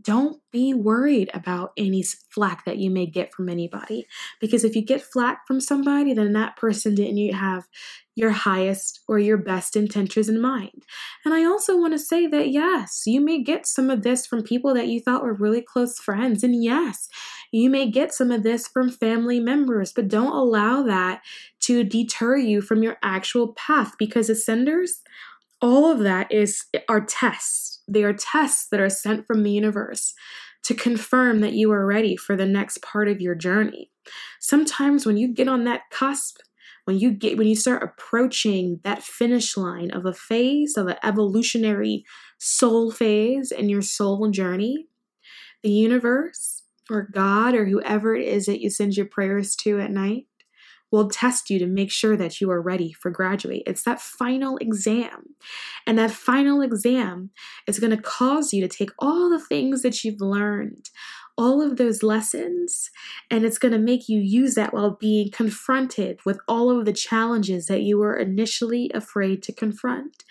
don't 0.01 0.41
be 0.51 0.75
worried 0.75 1.31
about 1.33 1.73
any 1.77 2.03
flack 2.31 2.65
that 2.65 2.79
you 2.79 2.91
may 2.91 3.07
get 3.07 3.33
from 3.33 3.49
anybody. 3.49 4.07
Because 4.41 4.65
if 4.65 4.75
you 4.75 4.83
get 4.83 5.03
flack 5.03 5.47
from 5.47 5.61
somebody, 5.61 6.13
then 6.13 6.33
that 6.33 6.57
person 6.57 6.97
didn't 6.97 7.33
have 7.33 7.67
your 8.17 8.31
highest 8.31 9.01
or 9.09 9.19
your 9.19 9.37
best 9.37 9.77
intentions 9.77 10.29
in 10.29 10.41
mind. 10.41 10.85
And 11.25 11.33
I 11.33 11.45
also 11.45 11.77
want 11.79 11.93
to 11.93 11.99
say 11.99 12.27
that 12.27 12.51
yes, 12.51 13.05
you 13.07 13.21
may 13.21 13.43
get 13.43 13.67
some 13.67 13.91
of 13.91 14.03
this 14.03 14.27
from 14.27 14.43
people 14.43 14.75
that 14.75 14.89
you 14.89 15.01
thought 15.01 15.23
were 15.23 15.35
really 15.35 15.63
close 15.63 15.99
friends. 15.99 16.43
And 16.43 16.63
yes, 16.63 17.09
you 17.53 17.71
may 17.71 17.91
get 17.91 18.13
some 18.13 18.31
of 18.31 18.43
this 18.43 18.67
from 18.67 18.91
family 18.91 19.39
members, 19.39 19.93
but 19.93 20.09
don't 20.09 20.35
allow 20.35 20.83
that 20.83 21.23
to 21.61 21.85
deter 21.85 22.37
you 22.37 22.61
from 22.61 22.83
your 22.83 22.97
actual 23.03 23.53
path 23.53 23.95
because 23.99 24.29
ascenders, 24.29 25.03
all 25.61 25.91
of 25.91 26.01
that 26.01 26.31
is 26.33 26.65
our 26.89 27.01
tests 27.01 27.74
they 27.89 28.05
are 28.05 28.13
tests 28.13 28.69
that 28.71 28.81
are 28.81 28.89
sent 28.89 29.27
from 29.27 29.43
the 29.43 29.51
universe 29.51 30.15
to 30.65 30.75
confirm 30.75 31.41
that 31.41 31.53
you 31.53 31.71
are 31.73 31.87
ready 31.87 32.17
for 32.17 32.37
the 32.37 32.47
next 32.47 32.83
part 32.83 33.09
of 33.09 33.21
your 33.21 33.35
journey. 33.35 33.91
Sometimes 34.41 35.05
when 35.05 35.17
you 35.17 35.29
get 35.29 35.49
on 35.49 35.65
that 35.65 35.83
cusp, 35.91 36.39
when 36.85 36.99
you 36.99 37.11
get 37.11 37.39
when 37.39 37.47
you 37.47 37.57
start 37.57 37.83
approaching 37.83 38.81
that 38.85 39.03
finish 39.03 39.57
line 39.57 39.91
of 39.91 40.05
a 40.05 40.13
phase 40.13 40.77
of 40.77 40.87
an 40.87 40.97
evolutionary 41.03 42.05
soul 42.39 42.91
phase 42.91 43.51
in 43.51 43.69
your 43.69 43.83
soul 43.83 44.31
journey, 44.31 44.87
the 45.63 45.71
universe 45.71 46.63
or 46.91 47.09
God 47.11 47.55
or 47.55 47.65
whoever 47.65 48.15
it 48.15 48.29
is 48.29 48.47
that 48.47 48.61
you 48.61 48.69
send 48.69 48.97
your 48.97 49.07
prayers 49.07 49.57
to 49.57 49.81
at 49.81 49.91
night 49.91 50.27
will 50.91 51.09
test 51.09 51.51
you 51.51 51.59
to 51.59 51.67
make 51.67 51.91
sure 51.91 52.17
that 52.17 52.41
you 52.41 52.51
are 52.51 52.63
ready 52.63 52.93
for 52.93 53.11
graduate. 53.11 53.65
It's 53.67 53.83
that 53.83 54.01
final 54.01 54.57
exam. 54.59 55.35
And 55.87 55.99
that 55.99 56.11
final 56.11 56.61
exam 56.61 57.31
is 57.67 57.81
going 57.81 57.95
to 57.97 58.03
cause 58.03 58.53
you 58.53 58.61
to 58.67 58.77
take 58.77 58.91
all 58.99 59.29
the 59.29 59.41
things 59.41 59.83
that 59.83 60.05
you've 60.05 60.21
learned, 60.21 60.91
all 61.37 61.61
of 61.61 61.77
those 61.77 62.03
lessons, 62.03 62.91
and 63.31 63.45
it's 63.45 63.59
going 63.59 63.73
to 63.73 63.79
make 63.79 64.09
you 64.09 64.21
use 64.21 64.55
that 64.55 64.73
while 64.73 64.93
being 64.93 65.31
confronted 65.31 66.21
with 66.25 66.39
all 66.47 66.71
of 66.71 66.85
the 66.85 66.93
challenges 66.93 67.67
that 67.67 67.83
you 67.83 67.99
were 67.99 68.17
initially 68.17 68.91
afraid 68.95 69.43
to 69.43 69.53
confront. 69.53 70.23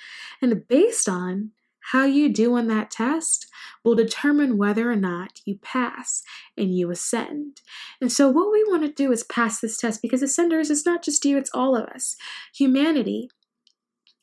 And 0.41 0.65
based 0.67 1.09
on 1.09 1.51
how 1.91 2.05
you 2.05 2.29
do 2.29 2.55
on 2.55 2.67
that 2.67 2.89
test 2.89 3.47
will 3.83 3.95
determine 3.95 4.57
whether 4.57 4.91
or 4.91 4.95
not 4.95 5.41
you 5.45 5.57
pass 5.61 6.23
and 6.57 6.75
you 6.75 6.89
ascend. 6.89 7.61
And 7.99 8.11
so, 8.11 8.29
what 8.29 8.51
we 8.51 8.63
want 8.63 8.83
to 8.83 8.91
do 8.91 9.11
is 9.11 9.23
pass 9.23 9.59
this 9.59 9.77
test 9.77 10.01
because 10.01 10.21
ascenders 10.21 10.69
is 10.69 10.85
not 10.85 11.03
just 11.03 11.25
you, 11.25 11.37
it's 11.37 11.51
all 11.53 11.75
of 11.75 11.85
us. 11.85 12.15
Humanity, 12.55 13.29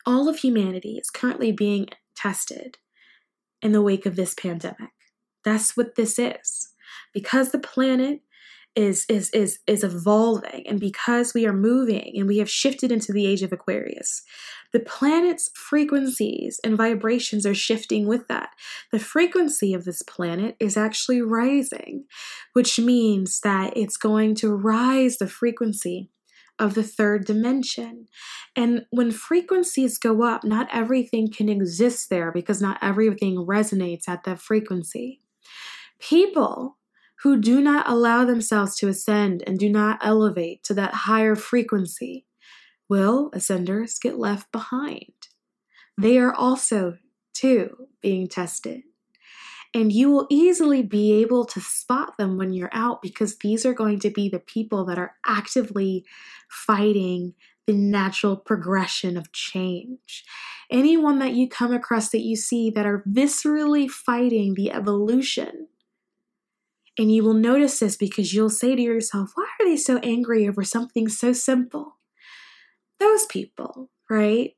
all 0.06 0.28
of 0.28 0.38
humanity 0.38 0.98
is 0.98 1.10
currently 1.10 1.52
being 1.52 1.88
tested 2.16 2.78
in 3.62 3.72
the 3.72 3.82
wake 3.82 4.06
of 4.06 4.16
this 4.16 4.34
pandemic. 4.34 4.90
That's 5.44 5.76
what 5.76 5.94
this 5.94 6.18
is. 6.18 6.68
Because 7.12 7.50
the 7.50 7.58
planet 7.58 8.20
is 8.76 9.04
is 9.08 9.30
is 9.30 9.58
is 9.66 9.82
evolving 9.82 10.64
and 10.66 10.78
because 10.78 11.34
we 11.34 11.46
are 11.46 11.52
moving 11.52 12.12
and 12.16 12.28
we 12.28 12.38
have 12.38 12.48
shifted 12.48 12.92
into 12.92 13.12
the 13.12 13.26
age 13.26 13.42
of 13.42 13.52
Aquarius 13.52 14.22
the 14.72 14.80
planet's 14.80 15.50
frequencies 15.54 16.60
and 16.62 16.76
vibrations 16.76 17.44
are 17.44 17.54
shifting 17.54 18.06
with 18.06 18.28
that 18.28 18.50
the 18.92 18.98
frequency 18.98 19.74
of 19.74 19.84
this 19.84 20.02
planet 20.02 20.56
is 20.60 20.76
actually 20.76 21.20
rising 21.20 22.04
which 22.52 22.78
means 22.78 23.40
that 23.40 23.76
it's 23.76 23.96
going 23.96 24.34
to 24.36 24.54
rise 24.54 25.18
the 25.18 25.26
frequency 25.26 26.10
of 26.60 26.74
the 26.74 26.82
third 26.82 27.24
dimension. 27.24 28.06
And 28.54 28.84
when 28.90 29.10
frequencies 29.10 29.96
go 29.96 30.22
up, 30.22 30.44
not 30.44 30.68
everything 30.70 31.32
can 31.32 31.48
exist 31.48 32.10
there 32.10 32.30
because 32.30 32.60
not 32.60 32.78
everything 32.82 33.46
resonates 33.48 34.06
at 34.06 34.24
that 34.24 34.42
frequency. 34.42 35.22
People 35.98 36.76
who 37.22 37.40
do 37.40 37.60
not 37.60 37.88
allow 37.88 38.24
themselves 38.24 38.76
to 38.76 38.88
ascend 38.88 39.42
and 39.46 39.58
do 39.58 39.68
not 39.68 39.98
elevate 40.02 40.62
to 40.64 40.74
that 40.74 40.94
higher 40.94 41.34
frequency 41.34 42.26
will, 42.88 43.30
ascenders, 43.32 44.00
get 44.00 44.18
left 44.18 44.50
behind. 44.50 45.12
They 46.00 46.18
are 46.18 46.34
also, 46.34 46.96
too, 47.34 47.88
being 48.00 48.26
tested. 48.26 48.82
And 49.72 49.92
you 49.92 50.10
will 50.10 50.26
easily 50.30 50.82
be 50.82 51.12
able 51.20 51.44
to 51.44 51.60
spot 51.60 52.16
them 52.18 52.36
when 52.36 52.52
you're 52.52 52.70
out 52.72 53.02
because 53.02 53.38
these 53.38 53.64
are 53.64 53.74
going 53.74 54.00
to 54.00 54.10
be 54.10 54.28
the 54.28 54.40
people 54.40 54.84
that 54.86 54.98
are 54.98 55.14
actively 55.24 56.04
fighting 56.50 57.34
the 57.66 57.74
natural 57.74 58.36
progression 58.36 59.16
of 59.16 59.30
change. 59.30 60.24
Anyone 60.70 61.20
that 61.20 61.34
you 61.34 61.48
come 61.48 61.72
across 61.72 62.08
that 62.10 62.22
you 62.22 62.34
see 62.34 62.70
that 62.70 62.86
are 62.86 63.04
viscerally 63.08 63.88
fighting 63.88 64.54
the 64.54 64.72
evolution 64.72 65.68
and 67.00 67.10
you 67.10 67.24
will 67.24 67.32
notice 67.32 67.78
this 67.78 67.96
because 67.96 68.34
you'll 68.34 68.50
say 68.50 68.76
to 68.76 68.82
yourself, 68.82 69.30
why 69.34 69.48
are 69.58 69.66
they 69.66 69.78
so 69.78 69.96
angry 70.02 70.46
over 70.46 70.62
something 70.62 71.08
so 71.08 71.32
simple? 71.32 71.96
Those 72.98 73.24
people, 73.24 73.88
right, 74.10 74.54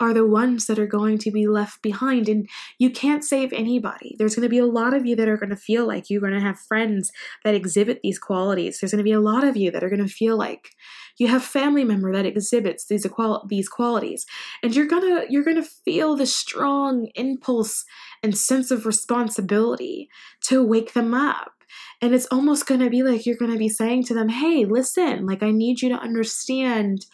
are 0.00 0.12
the 0.12 0.26
ones 0.26 0.66
that 0.66 0.80
are 0.80 0.88
going 0.88 1.18
to 1.18 1.30
be 1.30 1.46
left 1.46 1.82
behind. 1.82 2.28
And 2.28 2.48
you 2.80 2.90
can't 2.90 3.22
save 3.22 3.52
anybody. 3.52 4.16
There's 4.18 4.34
going 4.34 4.42
to 4.42 4.48
be 4.48 4.58
a 4.58 4.66
lot 4.66 4.92
of 4.92 5.06
you 5.06 5.14
that 5.14 5.28
are 5.28 5.36
going 5.36 5.50
to 5.50 5.56
feel 5.56 5.86
like 5.86 6.10
you're 6.10 6.20
going 6.20 6.32
to 6.32 6.40
have 6.40 6.58
friends 6.58 7.12
that 7.44 7.54
exhibit 7.54 8.00
these 8.02 8.18
qualities. 8.18 8.80
There's 8.80 8.90
going 8.90 8.98
to 8.98 9.04
be 9.04 9.12
a 9.12 9.20
lot 9.20 9.44
of 9.44 9.56
you 9.56 9.70
that 9.70 9.84
are 9.84 9.88
going 9.88 10.04
to 10.04 10.12
feel 10.12 10.36
like 10.36 10.70
you 11.16 11.28
have 11.28 11.44
family 11.44 11.84
member 11.84 12.12
that 12.12 12.26
exhibits 12.26 12.86
these 12.86 13.06
these 13.46 13.68
qualities 13.68 14.26
and 14.62 14.74
you're 14.74 14.86
gonna 14.86 15.24
you're 15.28 15.44
gonna 15.44 15.62
feel 15.62 16.16
the 16.16 16.26
strong 16.26 17.08
impulse 17.14 17.84
and 18.22 18.36
sense 18.36 18.70
of 18.70 18.84
responsibility 18.84 20.08
to 20.40 20.60
wake 20.60 20.92
them 20.92 21.14
up 21.14 21.53
and 22.00 22.14
it's 22.14 22.26
almost 22.26 22.66
going 22.66 22.80
to 22.80 22.90
be 22.90 23.02
like 23.02 23.26
you're 23.26 23.36
going 23.36 23.52
to 23.52 23.58
be 23.58 23.68
saying 23.68 24.04
to 24.04 24.14
them, 24.14 24.28
hey, 24.28 24.64
listen, 24.64 25.26
like 25.26 25.42
I 25.42 25.50
need 25.50 25.82
you 25.82 25.88
to 25.90 25.96
understand 25.96 27.06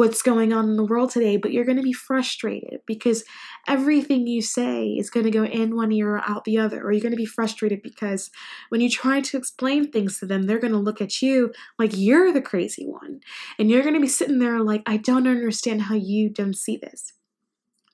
what's 0.00 0.22
going 0.22 0.50
on 0.50 0.64
in 0.64 0.76
the 0.76 0.84
world 0.84 1.10
today, 1.10 1.36
but 1.36 1.52
you're 1.52 1.66
going 1.66 1.76
to 1.76 1.82
be 1.82 1.92
frustrated 1.92 2.80
because 2.86 3.22
everything 3.68 4.26
you 4.26 4.40
say 4.40 4.86
is 4.86 5.10
going 5.10 5.26
to 5.26 5.30
go 5.30 5.44
in 5.44 5.76
one 5.76 5.92
ear 5.92 6.16
or 6.16 6.22
out 6.26 6.44
the 6.44 6.56
other. 6.56 6.82
Or 6.82 6.90
you're 6.90 7.02
going 7.02 7.12
to 7.12 7.18
be 7.18 7.26
frustrated 7.26 7.82
because 7.82 8.30
when 8.70 8.80
you 8.80 8.88
try 8.88 9.20
to 9.20 9.36
explain 9.36 9.90
things 9.90 10.18
to 10.18 10.26
them, 10.26 10.44
they're 10.44 10.58
going 10.58 10.72
to 10.72 10.78
look 10.78 11.02
at 11.02 11.20
you 11.20 11.52
like 11.78 11.90
you're 11.94 12.32
the 12.32 12.40
crazy 12.40 12.86
one. 12.86 13.20
And 13.58 13.68
you're 13.68 13.82
going 13.82 13.94
to 13.94 14.00
be 14.00 14.08
sitting 14.08 14.38
there 14.38 14.62
like, 14.62 14.82
I 14.86 14.96
don't 14.96 15.28
understand 15.28 15.82
how 15.82 15.96
you 15.96 16.30
don't 16.30 16.56
see 16.56 16.78
this 16.78 17.12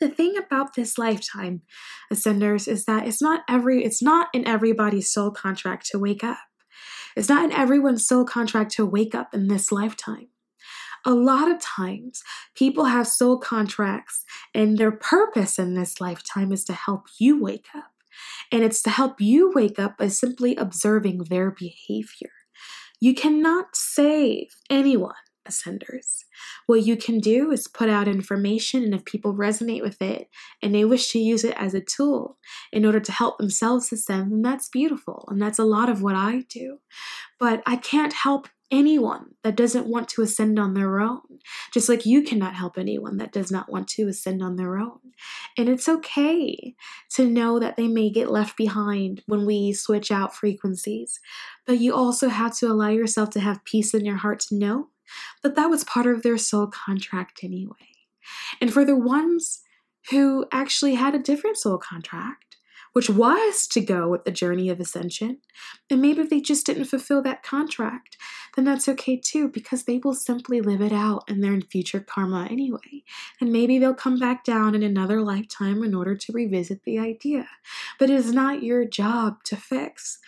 the 0.00 0.08
thing 0.08 0.36
about 0.36 0.74
this 0.74 0.98
lifetime 0.98 1.62
ascenders 2.12 2.68
is 2.68 2.84
that 2.84 3.06
it's 3.06 3.22
not 3.22 3.42
every 3.48 3.84
it's 3.84 4.02
not 4.02 4.28
in 4.34 4.46
everybody's 4.46 5.10
soul 5.10 5.30
contract 5.30 5.86
to 5.90 5.98
wake 5.98 6.24
up. 6.24 6.38
It's 7.16 7.28
not 7.28 7.44
in 7.44 7.52
everyone's 7.52 8.06
soul 8.06 8.24
contract 8.24 8.72
to 8.72 8.84
wake 8.84 9.14
up 9.14 9.34
in 9.34 9.48
this 9.48 9.72
lifetime. 9.72 10.28
A 11.04 11.14
lot 11.14 11.50
of 11.50 11.60
times 11.60 12.22
people 12.54 12.86
have 12.86 13.06
soul 13.06 13.38
contracts 13.38 14.24
and 14.52 14.76
their 14.76 14.92
purpose 14.92 15.58
in 15.58 15.74
this 15.74 16.00
lifetime 16.00 16.52
is 16.52 16.64
to 16.64 16.72
help 16.72 17.06
you 17.18 17.40
wake 17.40 17.68
up. 17.74 17.92
And 18.50 18.62
it's 18.62 18.82
to 18.82 18.90
help 18.90 19.20
you 19.20 19.52
wake 19.54 19.78
up 19.78 19.98
by 19.98 20.08
simply 20.08 20.56
observing 20.56 21.24
their 21.24 21.50
behavior. 21.50 22.32
You 23.00 23.14
cannot 23.14 23.76
save 23.76 24.48
anyone 24.68 25.14
ascenders. 25.46 26.24
What 26.66 26.84
you 26.84 26.96
can 26.96 27.18
do 27.18 27.50
is 27.50 27.68
put 27.68 27.88
out 27.88 28.08
information, 28.08 28.82
and 28.82 28.94
if 28.94 29.04
people 29.04 29.34
resonate 29.34 29.82
with 29.82 30.00
it 30.02 30.28
and 30.62 30.74
they 30.74 30.84
wish 30.84 31.10
to 31.12 31.18
use 31.18 31.44
it 31.44 31.54
as 31.56 31.74
a 31.74 31.80
tool 31.80 32.38
in 32.72 32.84
order 32.84 33.00
to 33.00 33.12
help 33.12 33.38
themselves 33.38 33.92
ascend, 33.92 34.32
then 34.32 34.42
that's 34.42 34.68
beautiful. 34.68 35.26
And 35.30 35.40
that's 35.40 35.58
a 35.58 35.64
lot 35.64 35.88
of 35.88 36.02
what 36.02 36.14
I 36.14 36.44
do. 36.48 36.78
But 37.38 37.62
I 37.66 37.76
can't 37.76 38.12
help 38.12 38.48
anyone 38.70 39.34
that 39.42 39.56
doesn't 39.56 39.86
want 39.86 40.08
to 40.08 40.22
ascend 40.22 40.58
on 40.58 40.74
their 40.74 41.00
own, 41.00 41.20
just 41.72 41.88
like 41.88 42.04
you 42.04 42.22
cannot 42.22 42.54
help 42.54 42.76
anyone 42.76 43.16
that 43.18 43.32
does 43.32 43.50
not 43.50 43.70
want 43.70 43.88
to 43.88 44.08
ascend 44.08 44.42
on 44.42 44.56
their 44.56 44.76
own. 44.76 44.98
And 45.56 45.68
it's 45.68 45.88
okay 45.88 46.74
to 47.14 47.28
know 47.28 47.58
that 47.60 47.76
they 47.76 47.88
may 47.88 48.10
get 48.10 48.30
left 48.30 48.56
behind 48.56 49.22
when 49.26 49.46
we 49.46 49.72
switch 49.72 50.10
out 50.10 50.34
frequencies, 50.34 51.20
but 51.66 51.78
you 51.78 51.94
also 51.94 52.28
have 52.28 52.56
to 52.58 52.66
allow 52.66 52.88
yourself 52.88 53.30
to 53.30 53.40
have 53.40 53.64
peace 53.64 53.94
in 53.94 54.04
your 54.04 54.16
heart 54.16 54.40
to 54.40 54.56
know 54.56 54.88
that 55.42 55.56
that 55.56 55.70
was 55.70 55.84
part 55.84 56.06
of 56.06 56.22
their 56.22 56.38
soul 56.38 56.66
contract 56.66 57.40
anyway. 57.42 57.74
And 58.60 58.72
for 58.72 58.84
the 58.84 58.96
ones 58.96 59.62
who 60.10 60.46
actually 60.52 60.94
had 60.94 61.14
a 61.14 61.18
different 61.18 61.58
soul 61.58 61.78
contract, 61.78 62.56
which 62.92 63.10
was 63.10 63.66
to 63.66 63.80
go 63.80 64.08
with 64.08 64.24
the 64.24 64.30
journey 64.30 64.70
of 64.70 64.80
ascension, 64.80 65.38
and 65.90 66.00
maybe 66.00 66.22
if 66.22 66.30
they 66.30 66.40
just 66.40 66.64
didn't 66.64 66.86
fulfill 66.86 67.20
that 67.22 67.42
contract, 67.42 68.16
then 68.54 68.64
that's 68.64 68.88
okay 68.88 69.20
too, 69.22 69.48
because 69.48 69.84
they 69.84 69.98
will 69.98 70.14
simply 70.14 70.62
live 70.62 70.80
it 70.80 70.92
out 70.92 71.22
in 71.28 71.42
their 71.42 71.60
future 71.60 72.00
karma 72.00 72.48
anyway. 72.50 73.04
And 73.38 73.52
maybe 73.52 73.78
they'll 73.78 73.92
come 73.92 74.18
back 74.18 74.44
down 74.44 74.74
in 74.74 74.82
another 74.82 75.20
lifetime 75.20 75.82
in 75.82 75.94
order 75.94 76.16
to 76.16 76.32
revisit 76.32 76.84
the 76.84 76.98
idea. 76.98 77.46
But 77.98 78.08
it 78.08 78.14
is 78.14 78.32
not 78.32 78.62
your 78.62 78.86
job 78.86 79.44
to 79.44 79.56
fix. 79.56 80.18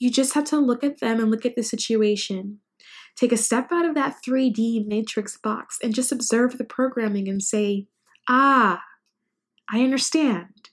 You 0.00 0.10
just 0.10 0.34
have 0.34 0.44
to 0.46 0.58
look 0.58 0.82
at 0.82 0.98
them 0.98 1.20
and 1.20 1.30
look 1.30 1.46
at 1.46 1.54
the 1.54 1.62
situation 1.62 2.58
Take 3.16 3.32
a 3.32 3.36
step 3.36 3.72
out 3.72 3.86
of 3.86 3.94
that 3.94 4.16
3D 4.26 4.86
matrix 4.86 5.38
box 5.38 5.78
and 5.82 5.94
just 5.94 6.12
observe 6.12 6.58
the 6.58 6.64
programming 6.64 7.28
and 7.28 7.42
say, 7.42 7.86
ah, 8.28 8.82
I 9.70 9.80
understand. 9.80 10.70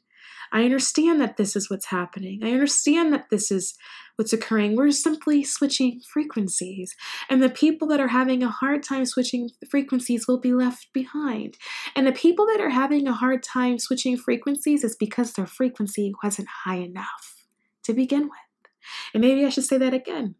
I 0.51 0.65
understand 0.65 1.19
that 1.19 1.37
this 1.37 1.55
is 1.55 1.69
what's 1.69 1.87
happening. 1.87 2.43
I 2.43 2.51
understand 2.51 3.11
that 3.11 3.31
this 3.31 3.49
is 3.49 3.75
what's 4.17 4.33
occurring. 4.33 4.75
We're 4.75 4.91
simply 4.91 5.43
switching 5.43 5.99
frequencies. 6.01 6.95
And 7.27 7.41
the 7.41 7.49
people 7.49 7.87
that 7.87 7.99
are 7.99 8.09
having 8.09 8.43
a 8.43 8.49
hard 8.49 8.83
time 8.83 9.05
switching 9.05 9.49
frequencies 9.67 10.27
will 10.27 10.39
be 10.39 10.53
left 10.53 10.93
behind. 10.93 11.57
And 11.95 12.05
the 12.05 12.11
people 12.11 12.45
that 12.45 12.61
are 12.61 12.69
having 12.69 13.07
a 13.07 13.13
hard 13.13 13.41
time 13.41 13.79
switching 13.79 14.15
frequencies 14.15 14.83
is 14.83 14.95
because 14.95 15.33
their 15.33 15.47
frequency 15.47 16.13
wasn't 16.23 16.49
high 16.65 16.77
enough 16.77 17.47
to 17.83 17.93
begin 17.93 18.23
with. 18.23 18.71
And 19.13 19.21
maybe 19.21 19.45
I 19.45 19.49
should 19.49 19.63
say 19.63 19.79
that 19.79 19.93
again 19.93 20.35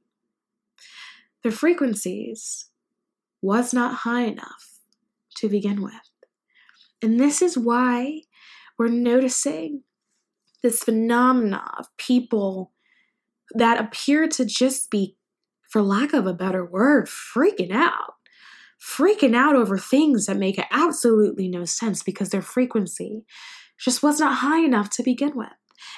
the 1.43 1.51
frequencies 1.51 2.69
was 3.41 3.73
not 3.73 3.97
high 3.97 4.23
enough 4.23 4.79
to 5.36 5.49
begin 5.49 5.82
with. 5.82 5.93
And 7.01 7.19
this 7.19 7.41
is 7.41 7.58
why 7.58 8.21
we're 8.79 8.88
noticing 8.88 9.84
this 10.62 10.84
phenomena 10.84 11.69
of 11.77 11.95
people 11.97 12.71
that 13.53 13.79
appear 13.79 14.27
to 14.29 14.45
just 14.45 14.89
be, 14.89 15.17
for 15.69 15.82
lack 15.82 16.13
of 16.13 16.25
a 16.25 16.34
better 16.34 16.65
word, 16.65 17.08
freaking 17.08 17.71
out. 17.71 18.13
Freaking 18.82 19.36
out 19.36 19.56
over 19.56 19.77
things 19.77 20.25
that 20.25 20.38
make 20.38 20.60
absolutely 20.71 21.47
no 21.47 21.63
sense 21.65 22.03
because 22.03 22.29
their 22.29 22.41
frequency 22.41 23.25
just 23.79 24.03
was 24.03 24.19
not 24.19 24.38
high 24.38 24.60
enough 24.60 24.89
to 24.91 25.03
begin 25.03 25.36
with. 25.36 25.47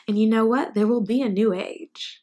And 0.08 0.20
you 0.20 0.28
know 0.28 0.46
what? 0.46 0.74
There 0.76 0.88
will 0.88 1.04
be 1.04 1.22
a 1.22 1.30
new 1.30 1.54
age. 1.54 2.22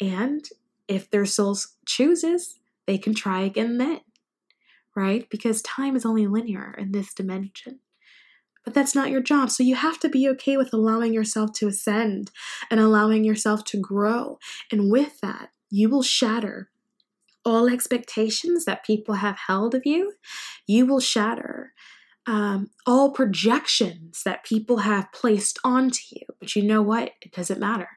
And 0.00 0.44
if 0.92 1.10
their 1.10 1.26
souls 1.26 1.76
chooses, 1.86 2.58
they 2.86 2.98
can 2.98 3.14
try 3.14 3.40
again 3.42 3.78
then, 3.78 4.00
right? 4.94 5.28
Because 5.30 5.62
time 5.62 5.96
is 5.96 6.04
only 6.04 6.26
linear 6.26 6.74
in 6.78 6.92
this 6.92 7.14
dimension. 7.14 7.80
But 8.64 8.74
that's 8.74 8.94
not 8.94 9.10
your 9.10 9.22
job. 9.22 9.50
So 9.50 9.62
you 9.62 9.74
have 9.74 9.98
to 10.00 10.08
be 10.08 10.28
okay 10.30 10.56
with 10.56 10.72
allowing 10.72 11.12
yourself 11.12 11.52
to 11.54 11.68
ascend 11.68 12.30
and 12.70 12.78
allowing 12.78 13.24
yourself 13.24 13.64
to 13.66 13.80
grow. 13.80 14.38
And 14.70 14.90
with 14.90 15.20
that, 15.20 15.50
you 15.70 15.88
will 15.88 16.02
shatter 16.02 16.70
all 17.44 17.68
expectations 17.68 18.64
that 18.64 18.84
people 18.84 19.16
have 19.16 19.36
held 19.48 19.74
of 19.74 19.82
you. 19.84 20.12
You 20.68 20.86
will 20.86 21.00
shatter 21.00 21.72
um, 22.24 22.70
all 22.86 23.10
projections 23.10 24.22
that 24.24 24.44
people 24.44 24.78
have 24.78 25.10
placed 25.12 25.58
onto 25.64 26.02
you. 26.12 26.22
But 26.38 26.54
you 26.54 26.62
know 26.62 26.82
what? 26.82 27.10
It 27.20 27.32
doesn't 27.32 27.58
matter 27.58 27.88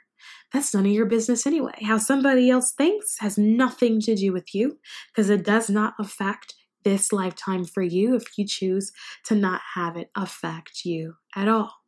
that's 0.55 0.73
none 0.73 0.85
of 0.85 0.91
your 0.91 1.05
business 1.05 1.45
anyway. 1.45 1.73
How 1.83 1.97
somebody 1.97 2.49
else 2.49 2.71
thinks 2.71 3.17
has 3.19 3.37
nothing 3.37 3.99
to 4.01 4.15
do 4.15 4.31
with 4.31 4.55
you 4.55 4.77
because 5.13 5.29
it 5.29 5.43
does 5.43 5.69
not 5.69 5.93
affect 5.99 6.53
this 6.83 7.11
lifetime 7.11 7.65
for 7.65 7.81
you 7.81 8.15
if 8.15 8.37
you 8.37 8.47
choose 8.47 8.91
to 9.25 9.35
not 9.35 9.61
have 9.73 9.97
it 9.97 10.09
affect 10.15 10.85
you 10.85 11.15
at 11.35 11.47
all. 11.47 11.84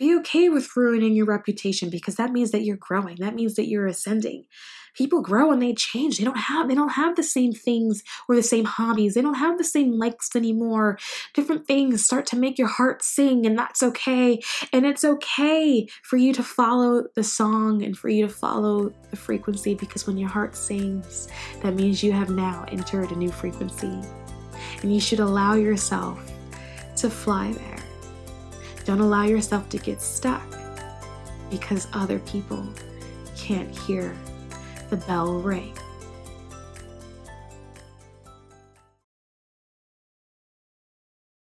Be 0.00 0.16
okay 0.16 0.48
with 0.48 0.74
ruining 0.78 1.12
your 1.12 1.26
reputation 1.26 1.90
because 1.90 2.14
that 2.14 2.32
means 2.32 2.52
that 2.52 2.62
you're 2.62 2.78
growing. 2.78 3.16
That 3.16 3.34
means 3.34 3.56
that 3.56 3.68
you're 3.68 3.86
ascending. 3.86 4.46
People 4.94 5.20
grow 5.20 5.52
and 5.52 5.60
they 5.60 5.74
change. 5.74 6.16
They 6.16 6.24
don't 6.24 6.38
have 6.38 6.68
they 6.68 6.74
don't 6.74 6.92
have 6.92 7.16
the 7.16 7.22
same 7.22 7.52
things 7.52 8.02
or 8.26 8.34
the 8.34 8.42
same 8.42 8.64
hobbies. 8.64 9.12
They 9.12 9.20
don't 9.20 9.34
have 9.34 9.58
the 9.58 9.62
same 9.62 9.92
likes 9.92 10.34
anymore. 10.34 10.98
Different 11.34 11.66
things 11.66 12.02
start 12.02 12.24
to 12.28 12.36
make 12.36 12.56
your 12.56 12.66
heart 12.66 13.04
sing 13.04 13.44
and 13.44 13.58
that's 13.58 13.82
okay. 13.82 14.40
And 14.72 14.86
it's 14.86 15.04
okay 15.04 15.86
for 16.02 16.16
you 16.16 16.32
to 16.32 16.42
follow 16.42 17.04
the 17.14 17.22
song 17.22 17.82
and 17.82 17.94
for 17.94 18.08
you 18.08 18.26
to 18.26 18.32
follow 18.32 18.94
the 19.10 19.16
frequency 19.16 19.74
because 19.74 20.06
when 20.06 20.16
your 20.16 20.30
heart 20.30 20.56
sings, 20.56 21.28
that 21.62 21.74
means 21.74 22.02
you 22.02 22.12
have 22.12 22.30
now 22.30 22.64
entered 22.68 23.12
a 23.12 23.16
new 23.16 23.30
frequency. 23.30 24.00
And 24.80 24.94
you 24.94 25.00
should 25.00 25.20
allow 25.20 25.56
yourself 25.56 26.18
to 26.96 27.10
fly 27.10 27.52
there. 27.52 27.89
Don't 28.90 28.98
allow 28.98 29.22
yourself 29.22 29.68
to 29.68 29.78
get 29.78 30.02
stuck 30.02 30.42
because 31.48 31.86
other 31.92 32.18
people 32.18 32.66
can't 33.36 33.70
hear 33.70 34.16
the 34.88 34.96
bell 34.96 35.34
ring. 35.34 35.78